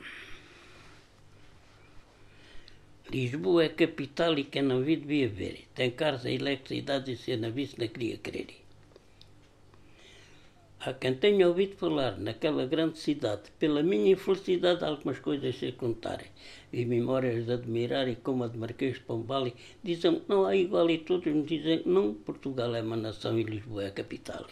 Lisboa 3.10 3.64
é 3.64 3.70
capital 3.70 4.38
e 4.38 4.44
quem 4.44 4.62
não 4.62 4.84
vi 4.84 4.98
devia 4.98 5.30
ver. 5.30 5.66
Tem 5.74 5.90
carros 5.90 6.26
a 6.26 6.32
eletricidade 6.32 7.14
e 7.14 7.18
se 7.18 7.38
não 7.38 7.52
visse 7.52 7.80
não 7.80 7.88
queria 7.88 8.18
crer. 8.18 8.67
Há 10.80 10.94
quem 10.94 11.16
tenha 11.16 11.48
ouvido 11.48 11.76
falar 11.76 12.20
naquela 12.20 12.68
grande 12.68 13.00
cidade, 13.00 13.50
pela 13.58 13.82
minha 13.82 14.12
infelicidade, 14.12 14.86
algumas 14.86 15.18
coisas 15.18 15.58
se 15.58 15.72
contarem. 15.72 16.28
E 16.72 16.86
memórias 16.86 17.48
de 17.48 17.54
admirar 17.54 18.08
e 18.08 18.16
como 18.16 18.44
a 18.44 18.48
de 18.48 18.60
Marquês 18.60 18.94
de 18.94 19.00
Pombal 19.00 19.52
dizem 19.84 20.20
que 20.20 20.30
não 20.30 20.46
há 20.46 20.56
igual 20.56 20.88
e 20.92 21.00
todos 21.00 21.34
me 21.34 21.42
dizem 21.42 21.80
que 21.80 21.90
não, 21.90 22.14
Portugal 22.14 22.76
é 22.76 22.82
uma 22.84 22.96
nação 22.96 23.40
e 23.40 23.44
Lisboa 23.44 23.86
é 23.86 23.88
a 23.88 23.92
capital. 23.92 24.46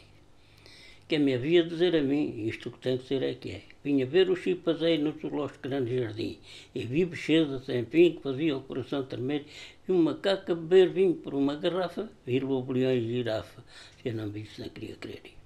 Quem 1.08 1.20
me 1.20 1.36
havia 1.36 1.64
dizer 1.64 1.96
a 1.96 2.02
mim, 2.02 2.48
isto 2.48 2.72
que 2.72 2.80
tem 2.80 2.98
que 2.98 3.06
ser 3.06 3.22
é 3.22 3.36
que 3.36 3.52
é. 3.52 3.62
Vinha 3.84 4.08
ver 4.08 4.28
o 4.32 4.36
chimpanzé 4.36 4.98
no 4.98 5.12
zoológico 5.12 5.70
Grande 5.70 5.96
Jardim 5.96 6.40
e 6.74 6.84
vi 6.88 7.06
bichedas, 7.06 7.70
enfim, 7.70 8.14
que 8.14 8.24
fazia 8.24 8.58
o 8.58 8.62
coração 8.62 9.06
tremer 9.06 9.46
e 9.88 9.92
uma 9.92 10.14
macaco 10.14 10.56
beber 10.56 10.90
vinho 10.90 11.14
por 11.14 11.36
uma 11.36 11.56
garrafa, 11.56 12.10
vi 12.26 12.40
lobo, 12.40 12.74
leão 12.74 12.92
e 12.92 13.00
girafa. 13.00 13.64
Eu 14.04 14.16
não 14.16 14.32
visse, 14.32 14.60
não 14.60 14.70
queria 14.70 14.96
crer. 14.96 15.45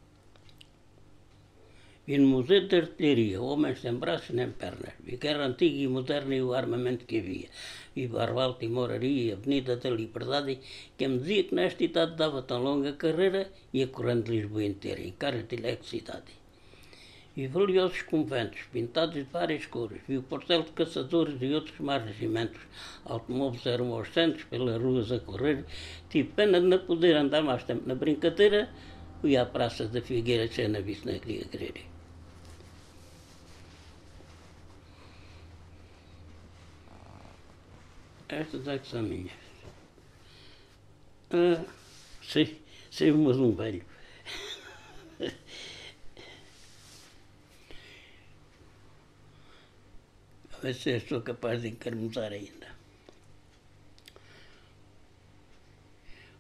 Vi 2.10 2.18
no 2.18 2.28
Museu 2.28 2.62
de 2.68 2.76
Artilharia, 2.76 3.40
homens 3.40 3.82
sem 3.82 3.94
braços 3.94 4.34
nem 4.38 4.50
pernas. 4.62 4.96
Vi 5.06 5.16
guerra 5.18 5.46
antiga 5.46 5.80
e 5.84 5.88
moderna 5.88 6.34
e 6.34 6.42
o 6.42 6.56
armamento 6.56 7.06
que 7.06 7.20
havia. 7.20 7.50
Vi 7.96 8.08
Barro 8.08 8.58
e 8.60 8.68
Moraria, 8.68 9.36
Avenida 9.36 9.76
da 9.78 9.92
Liberdade, 9.92 10.58
que 10.98 11.08
me 11.08 11.20
dizia 11.20 11.44
que 11.44 11.54
nesta 11.54 11.84
idade 11.84 12.16
dava 12.16 12.42
tão 12.42 12.64
longa 12.64 12.94
carreira, 12.94 13.52
ia 13.72 13.86
correndo 13.86 14.32
Lisboa 14.32 14.64
inteira, 14.64 15.02
em 15.02 15.12
cara 15.12 15.44
de 15.44 15.56
eletricidade. 15.56 16.32
Vi 17.36 17.46
valiosos 17.46 18.02
conventos, 18.02 18.62
pintados 18.74 19.14
de 19.14 19.28
várias 19.32 19.68
cores. 19.68 20.02
Vi 20.08 20.18
o 20.18 20.24
portel 20.24 20.64
de 20.64 20.72
caçadores 20.72 21.40
e 21.40 21.54
outros 21.54 21.80
mais 21.80 22.04
regimentos. 22.04 22.62
Automóveis 23.06 23.68
eram 23.68 23.94
aos 23.94 24.12
centros, 24.12 24.46
pelas 24.46 24.82
ruas 24.82 25.12
a 25.12 25.20
correr. 25.20 25.64
Tive 26.10 26.30
pena 26.30 26.60
de 26.60 26.66
não 26.66 26.80
poder 26.80 27.16
andar 27.18 27.44
mais 27.44 27.64
tempo 27.66 27.88
na 27.88 27.94
brincadeira. 27.94 28.68
Fui 29.22 29.38
à 29.38 29.46
Praça 29.46 29.88
da 29.88 30.02
Figueira, 30.02 30.50
na 30.70 30.80
vista, 30.80 31.12
não 31.12 31.20
queria 31.20 31.46
querer. 31.46 31.99
Estas 38.30 38.68
é 38.68 38.78
que 38.78 38.88
são 38.88 39.02
minhas. 39.02 39.32
Ah, 41.32 41.66
sei, 42.22 42.62
sei 42.92 43.12
uma 43.12 43.34
de 43.34 43.40
um 43.40 43.56
velho. 43.56 43.84
A 50.54 50.58
ver 50.62 50.76
se 50.76 51.00
sou 51.00 51.22
capaz 51.22 51.64
de 51.64 51.70
encarmuzar 51.70 52.32
ainda. 52.32 52.68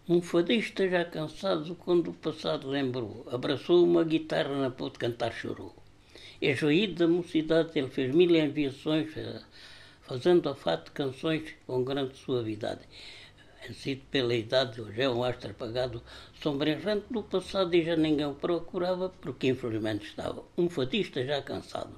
Um 0.07 0.21
fadista 0.21 0.87
já 0.87 1.05
cansado, 1.05 1.75
quando 1.75 2.09
o 2.09 2.13
passado 2.13 2.67
lembrou, 2.67 3.27
abraçou 3.31 3.83
uma 3.83 4.03
guitarra 4.03 4.55
na 4.61 4.69
pôde 4.69 4.99
cantar 4.99 5.31
chorou. 5.31 5.75
É 6.41 6.53
joído 6.55 6.95
da 6.95 7.07
mocidade, 7.07 7.71
ele 7.75 7.89
fez 7.89 8.13
mil 8.13 8.35
enviações, 8.35 9.11
fazendo 10.09 10.49
a 10.49 10.55
fato 10.55 10.91
canções 10.91 11.53
com 11.67 11.83
grande 11.83 12.17
suavidade. 12.17 12.81
Vencido 13.61 14.01
pela 14.09 14.33
idade, 14.33 14.81
hoje 14.81 15.03
é 15.03 15.07
um 15.07 15.23
astro 15.23 15.51
apagado, 15.51 16.01
sombreante 16.41 17.05
do 17.11 17.21
passado 17.21 17.75
e 17.75 17.83
já 17.83 17.95
ninguém 17.95 18.25
o 18.25 18.33
procurava, 18.33 19.09
porque 19.21 19.49
infelizmente 19.49 20.07
estava 20.07 20.43
um 20.57 20.67
fadista 20.67 21.23
já 21.23 21.43
cansado. 21.43 21.93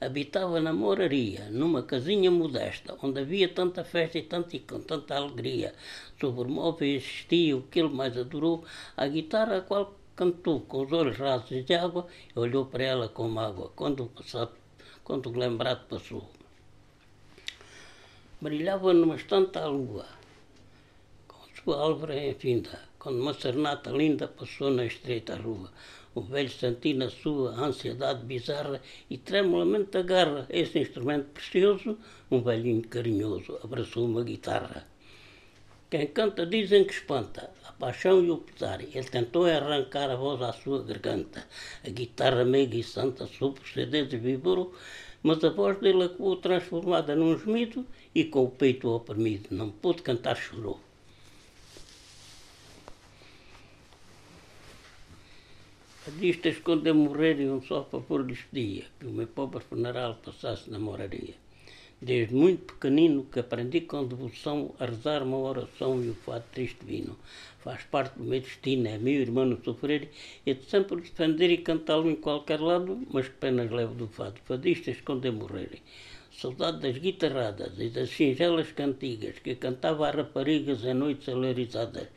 Habitava 0.00 0.62
na 0.62 0.72
moraria, 0.72 1.50
numa 1.50 1.82
casinha 1.82 2.30
modesta, 2.30 2.96
onde 3.02 3.20
havia 3.20 3.50
tanta 3.50 3.84
festa 3.84 4.16
e, 4.16 4.22
tanto, 4.22 4.56
e 4.56 4.60
com 4.60 4.80
tanta 4.80 5.14
alegria. 5.14 5.74
Sobre 6.18 6.48
móveis 6.48 7.04
existia 7.04 7.54
o 7.54 7.62
que 7.64 7.80
ele 7.80 7.90
mais 7.90 8.16
adorou, 8.16 8.64
a 8.96 9.06
guitarra 9.06 9.58
a 9.58 9.60
qual 9.60 9.94
cantou 10.16 10.62
com 10.62 10.86
os 10.86 10.92
olhos 10.92 11.18
rasos 11.18 11.66
de 11.66 11.74
água 11.74 12.06
e 12.34 12.38
olhou 12.38 12.64
para 12.64 12.82
ela 12.82 13.08
com 13.10 13.28
mágoa, 13.28 13.70
quando 13.76 14.04
o 14.04 14.08
passado, 14.08 14.52
quando 15.04 15.28
o 15.28 15.38
lembrado 15.38 15.86
passou 15.86 16.26
brilhava 18.42 18.92
numa 18.92 19.14
estante 19.14 19.56
a 19.56 19.66
lua, 19.68 20.04
com 21.28 21.46
sua 21.54 21.76
álvora 21.80 22.26
infinda, 22.26 22.76
quando 22.98 23.20
uma 23.20 23.34
serenata 23.34 23.88
linda 23.92 24.26
passou 24.26 24.68
na 24.68 24.84
estreita 24.84 25.36
rua. 25.36 25.70
O 26.12 26.22
velho 26.22 26.50
sentiu 26.50 26.96
na 26.96 27.08
sua 27.08 27.52
ansiedade 27.52 28.24
bizarra 28.24 28.82
e 29.08 29.16
tremulamente 29.16 29.96
agarra 29.96 30.44
esse 30.50 30.76
instrumento 30.80 31.26
precioso, 31.26 31.96
um 32.32 32.42
velhinho 32.42 32.82
carinhoso 32.88 33.60
abraçou 33.62 34.06
uma 34.06 34.24
guitarra. 34.24 34.88
Quem 35.88 36.08
canta 36.08 36.44
dizem 36.44 36.84
que 36.84 36.94
espanta 36.94 37.48
a 37.64 37.72
paixão 37.72 38.24
e 38.24 38.30
o 38.30 38.38
pesar. 38.38 38.80
Ele 38.80 39.04
tentou 39.04 39.44
arrancar 39.44 40.10
a 40.10 40.16
voz 40.16 40.40
à 40.42 40.52
sua 40.52 40.82
garganta. 40.82 41.46
A 41.86 41.90
guitarra 41.90 42.44
meiga 42.44 42.76
e 42.76 42.82
santa 42.82 43.26
sob 43.26 43.60
os 43.60 43.72
dedos 43.74 44.18
vibrou, 44.20 44.74
mas 45.22 45.42
a 45.44 45.50
voz 45.50 45.78
dele 45.78 46.04
acabou 46.04 46.36
transformada 46.36 47.14
num 47.14 47.38
gemido 47.38 47.86
e 48.14 48.24
com 48.24 48.44
o 48.44 48.50
peito 48.50 48.88
oprimido 48.88 49.48
não 49.50 49.70
pôde 49.70 50.02
cantar, 50.02 50.36
chorou. 50.36 50.80
Fadistas, 56.04 56.58
quando 56.58 56.86
eu 56.88 56.94
morrer, 56.96 57.38
iam 57.40 57.62
só 57.62 57.82
para 57.82 58.00
pôr 58.00 58.24
despedia, 58.24 58.86
que 58.98 59.06
o 59.06 59.12
meu 59.12 59.28
pobre 59.28 59.60
funeral 59.60 60.16
passasse 60.16 60.68
na 60.68 60.78
moraria. 60.78 61.41
Desde 62.04 62.34
muito 62.34 62.74
pequenino 62.74 63.24
que 63.30 63.38
aprendi 63.38 63.82
com 63.82 64.04
devoção 64.04 64.74
a 64.80 64.86
rezar 64.86 65.22
uma 65.22 65.38
oração 65.38 66.02
e 66.02 66.08
o 66.08 66.14
fato 66.14 66.46
triste 66.50 66.84
vino. 66.84 67.16
Faz 67.60 67.84
parte 67.84 68.18
do 68.18 68.24
meu 68.24 68.40
destino, 68.40 68.88
é 68.88 68.98
meu 68.98 69.20
irmão 69.20 69.46
no 69.46 69.62
sofrer, 69.62 70.10
e 70.44 70.52
de 70.52 70.64
sempre 70.64 71.00
defender 71.00 71.48
e 71.52 71.58
cantá-lo 71.58 72.10
em 72.10 72.16
qualquer 72.16 72.60
lado, 72.60 73.00
mas 73.12 73.28
que 73.28 73.36
penas 73.36 73.70
levo 73.70 73.94
do 73.94 74.08
fado. 74.08 74.40
Fadistas, 74.44 75.00
quando 75.00 75.26
eu 75.26 75.32
morrer. 75.32 75.78
Saudade 76.32 76.80
das 76.80 76.98
guitarradas 76.98 77.78
e 77.78 77.88
das 77.88 78.10
singelas 78.10 78.72
cantigas 78.72 79.38
que 79.38 79.54
cantava 79.54 80.08
a 80.08 80.10
raparigas 80.10 80.84
em 80.84 80.94
noites 80.94 81.28
alarizadas 81.28 82.08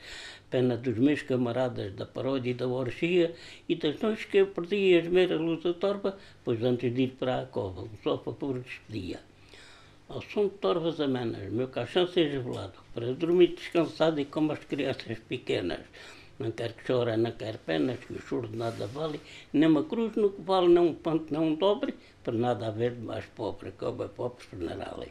pena 0.49 0.77
dos 0.77 0.97
meus 0.97 1.21
camaradas 1.21 1.93
da 1.93 2.07
paródia 2.07 2.49
e 2.51 2.53
da 2.55 2.67
orgia 2.67 3.35
e 3.69 3.75
das 3.75 3.99
noites 4.01 4.25
que 4.25 4.37
eu 4.37 4.47
perdi 4.47 4.95
a 4.95 4.99
esmera 4.99 5.37
luz 5.37 5.61
da 5.61 5.73
torba, 5.73 6.17
pois 6.43 6.63
antes 6.63 6.91
de 6.91 7.03
ir 7.03 7.11
para 7.19 7.41
a 7.41 7.45
cova, 7.45 7.81
um 7.81 7.97
sofá 8.01 8.31
por 8.31 8.57
despedia. 8.59 9.19
Ao 10.07 10.21
som 10.21 10.47
de 10.47 10.57
torvas 10.65 10.99
amenas, 11.01 11.51
meu 11.51 11.67
caixão 11.67 12.05
seja 12.05 12.39
velado, 12.39 12.77
para 12.93 13.13
dormir 13.13 13.55
descansado 13.55 14.19
e 14.19 14.25
como 14.25 14.51
as 14.51 14.63
crianças 14.63 15.17
pequenas. 15.17 15.81
Não 16.37 16.51
quero 16.51 16.75
que 16.75 16.85
chore, 16.85 17.17
não 17.17 17.31
quero 17.31 17.57
penas, 17.57 17.99
que 18.05 18.13
o 18.13 18.21
choro 18.21 18.47
de 18.47 18.55
nada 18.55 18.85
vale, 18.85 19.19
nem 19.51 19.67
uma 19.67 19.83
cruz 19.83 20.15
no 20.15 20.31
que 20.31 20.41
vale, 20.41 20.67
não 20.67 20.89
um 20.89 20.93
panto, 20.93 21.33
não 21.33 21.47
um 21.47 21.55
dobre, 21.55 21.95
para 22.23 22.33
nada 22.33 22.67
haver 22.67 22.91
de 22.93 23.01
mais 23.01 23.25
pobre, 23.25 23.71
que 23.71 23.83
é 23.83 24.07
pobre 24.07 24.43
funeral. 24.43 25.03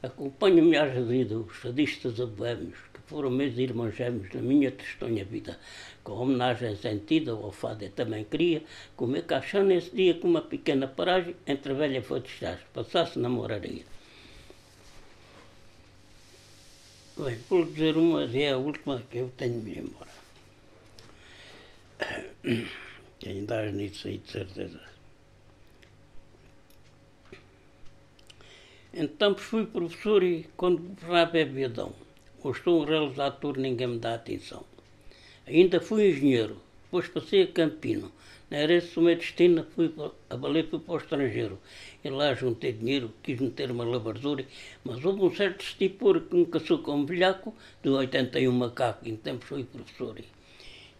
Acompanho-me 0.00 0.76
às 0.76 0.94
vida 1.06 1.36
os 1.36 1.60
sadistas 1.60 2.20
aboémios, 2.20 2.78
foram 3.10 3.30
meus 3.30 3.58
irmãos 3.58 3.96
gêmeos 3.96 4.32
na 4.32 4.40
minha 4.40 4.70
tristonha 4.70 5.24
vida. 5.24 5.58
Com 6.04 6.12
homenagem 6.12 6.76
sentida 6.76 7.32
ao 7.32 7.50
fado 7.50 7.88
também 7.90 8.22
queria 8.22 8.62
comer 8.94 9.22
caixão 9.22 9.64
nesse 9.64 9.90
dia 9.92 10.14
com 10.14 10.28
uma 10.28 10.40
pequena 10.40 10.86
paragem 10.86 11.34
entre 11.44 11.72
a 11.72 11.74
velha 11.74 12.00
de 12.00 12.28
chás, 12.28 12.60
passasse 12.72 13.18
na 13.18 13.28
moraria. 13.28 13.82
Bem, 17.22 17.36
vou 17.50 17.66
dizer 17.66 17.98
uma, 17.98 18.24
é 18.24 18.50
a 18.50 18.56
última 18.56 19.02
que 19.10 19.18
eu 19.18 19.30
tenho 19.36 19.60
de 19.60 19.78
embora. 19.78 20.08
Quem 23.18 23.44
dá 23.44 23.70
nisso 23.70 24.08
aí, 24.08 24.16
de 24.16 24.30
certeza. 24.30 24.80
Então 28.94 29.36
fui 29.36 29.66
professor 29.66 30.22
e 30.22 30.48
quando 30.56 30.78
governava 30.78 31.36
é 31.36 31.44
Viadão 31.44 31.92
ou 32.42 32.52
estou 32.52 32.80
um 32.80 32.86
realizador, 32.86 33.58
ninguém 33.58 33.88
me 33.88 33.98
dá 33.98 34.14
atenção. 34.14 34.64
Ainda 35.46 35.78
fui 35.78 36.08
engenheiro, 36.08 36.56
depois 36.84 37.06
passei 37.06 37.42
a 37.42 37.46
Campino. 37.48 38.10
Na 38.50 38.58
herança 38.58 38.96
do 38.96 39.02
meu 39.02 39.14
destino, 39.14 39.64
fui 39.76 39.94
a 40.28 40.36
balé 40.36 40.64
fui 40.64 40.80
para 40.80 40.94
o 40.94 40.96
estrangeiro. 40.96 41.56
E 42.02 42.10
lá 42.10 42.34
juntei 42.34 42.72
dinheiro, 42.72 43.14
quis 43.22 43.38
meter 43.38 43.70
uma 43.70 43.84
lavradura, 43.84 44.44
mas 44.82 45.04
houve 45.04 45.22
um 45.22 45.32
certo 45.32 45.60
estipor 45.60 46.20
que 46.22 46.34
me 46.34 46.44
casou 46.46 46.80
com 46.80 46.96
um 46.96 47.06
velhaco 47.06 47.54
de 47.80 47.90
81 47.90 48.50
macaco, 48.50 49.08
em 49.08 49.14
tempo 49.14 49.44
fui 49.44 49.62
professor. 49.62 50.16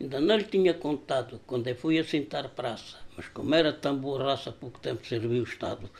Ainda 0.00 0.20
não 0.20 0.36
lhe 0.36 0.44
tinha 0.44 0.74
contado 0.74 1.40
quando 1.44 1.66
eu 1.66 1.74
fui 1.74 1.98
assentar 1.98 2.48
praça, 2.50 2.98
mas 3.16 3.26
como 3.26 3.52
era 3.52 3.72
tão 3.72 3.96
boa 3.96 4.22
raça, 4.22 4.52
pouco 4.52 4.78
tempo 4.78 5.04
serviu 5.04 5.40
o 5.40 5.44
Estado. 5.44 5.90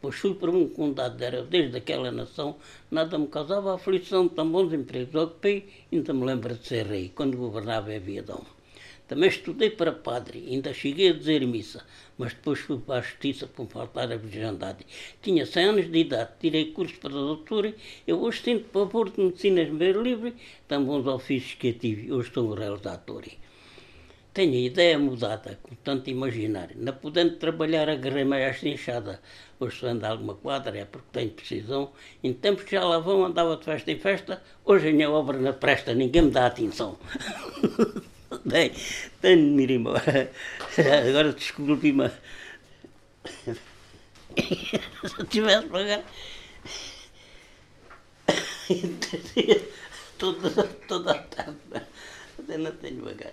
Pois 0.00 0.14
fui 0.14 0.34
para 0.36 0.52
um 0.52 0.68
condado, 0.68 1.20
era 1.24 1.42
desde 1.42 1.76
aquela 1.76 2.12
nação, 2.12 2.56
nada 2.88 3.18
me 3.18 3.26
causava 3.26 3.74
aflição, 3.74 4.28
tão 4.28 4.48
bons 4.48 4.72
empregos 4.72 5.16
ocupei, 5.16 5.68
ainda 5.92 6.12
me 6.12 6.24
lembro 6.24 6.54
de 6.54 6.64
ser 6.64 6.86
rei, 6.86 7.10
quando 7.12 7.36
governava 7.36 7.92
a 7.92 7.98
Viadão. 7.98 8.59
Também 9.10 9.28
estudei 9.28 9.70
para 9.70 9.90
padre, 9.90 10.46
ainda 10.48 10.72
cheguei 10.72 11.08
a 11.08 11.12
dizer 11.12 11.44
missa, 11.44 11.84
mas 12.16 12.32
depois 12.32 12.60
fui 12.60 12.78
para 12.78 13.00
a 13.00 13.02
justiça 13.02 13.44
por 13.44 13.66
faltar 13.66 14.12
a 14.12 14.16
virgindade. 14.16 14.86
Tinha 15.20 15.44
100 15.44 15.64
anos 15.64 15.90
de 15.90 15.98
idade, 15.98 16.30
tirei 16.38 16.66
curso 16.66 16.94
para 17.00 17.10
doutor, 17.10 17.74
eu 18.06 18.22
hoje 18.22 18.40
sinto 18.40 18.68
pavor 18.68 19.10
de 19.10 19.20
medicinas 19.20 19.68
meio 19.68 20.00
livre, 20.00 20.36
tão 20.68 20.84
bons 20.84 21.08
ofícios 21.08 21.54
que 21.54 21.66
eu 21.66 21.72
tive, 21.72 22.12
hoje 22.12 22.28
estou 22.28 22.54
realizador. 22.54 23.24
Tenho 24.32 24.52
a 24.52 24.58
ideia 24.58 24.96
mudada, 24.96 25.58
com 25.60 25.74
tanto 25.82 26.08
imaginário. 26.08 26.76
Não 26.78 26.92
podendo 26.92 27.34
trabalhar, 27.34 27.88
agarrei 27.88 28.22
mais 28.22 28.44
esta 28.44 28.68
enxada. 28.68 29.20
Hoje 29.58 29.80
se 29.80 29.86
anda 29.86 30.08
alguma 30.08 30.36
quadra, 30.36 30.78
é 30.78 30.84
porque 30.84 31.08
tenho 31.10 31.30
precisão. 31.30 31.90
Em 32.22 32.32
tempos 32.32 32.62
que 32.62 32.76
já 32.76 32.84
lá 32.84 33.00
vão, 33.00 33.24
andava 33.24 33.56
de 33.56 33.64
festa 33.64 33.90
em 33.90 33.98
festa. 33.98 34.40
Hoje 34.64 34.90
a 34.90 34.92
minha 34.92 35.10
obra 35.10 35.36
não 35.36 35.52
presta, 35.52 35.94
ninguém 35.94 36.22
me 36.22 36.30
dá 36.30 36.46
atenção. 36.46 36.96
Bem, 38.44 38.72
tenho 39.20 39.56
de 39.56 39.62
ir 39.62 39.70
embora. 39.72 40.30
Agora 41.08 41.32
desculpe-me. 41.32 42.10
Se 44.36 45.18
eu 45.18 45.26
tivesse 45.26 45.66
pagar 45.66 46.04
toda, 50.16 50.64
toda 50.86 51.10
a 51.12 51.18
tarde, 51.18 51.58
não 52.58 52.72
tenho 52.72 53.02
pagar. 53.02 53.32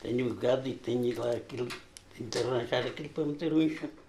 Tenho 0.00 0.30
o 0.30 0.34
gado 0.34 0.68
e 0.68 0.74
tenho 0.74 1.18
lá 1.20 1.32
aquilo, 1.32 1.68
tenho 2.16 2.30
de 2.30 2.38
arranjar 2.38 2.86
aquilo 2.86 3.08
para 3.08 3.24
meter 3.24 3.52
o 3.52 3.60
enxame. 3.60 3.99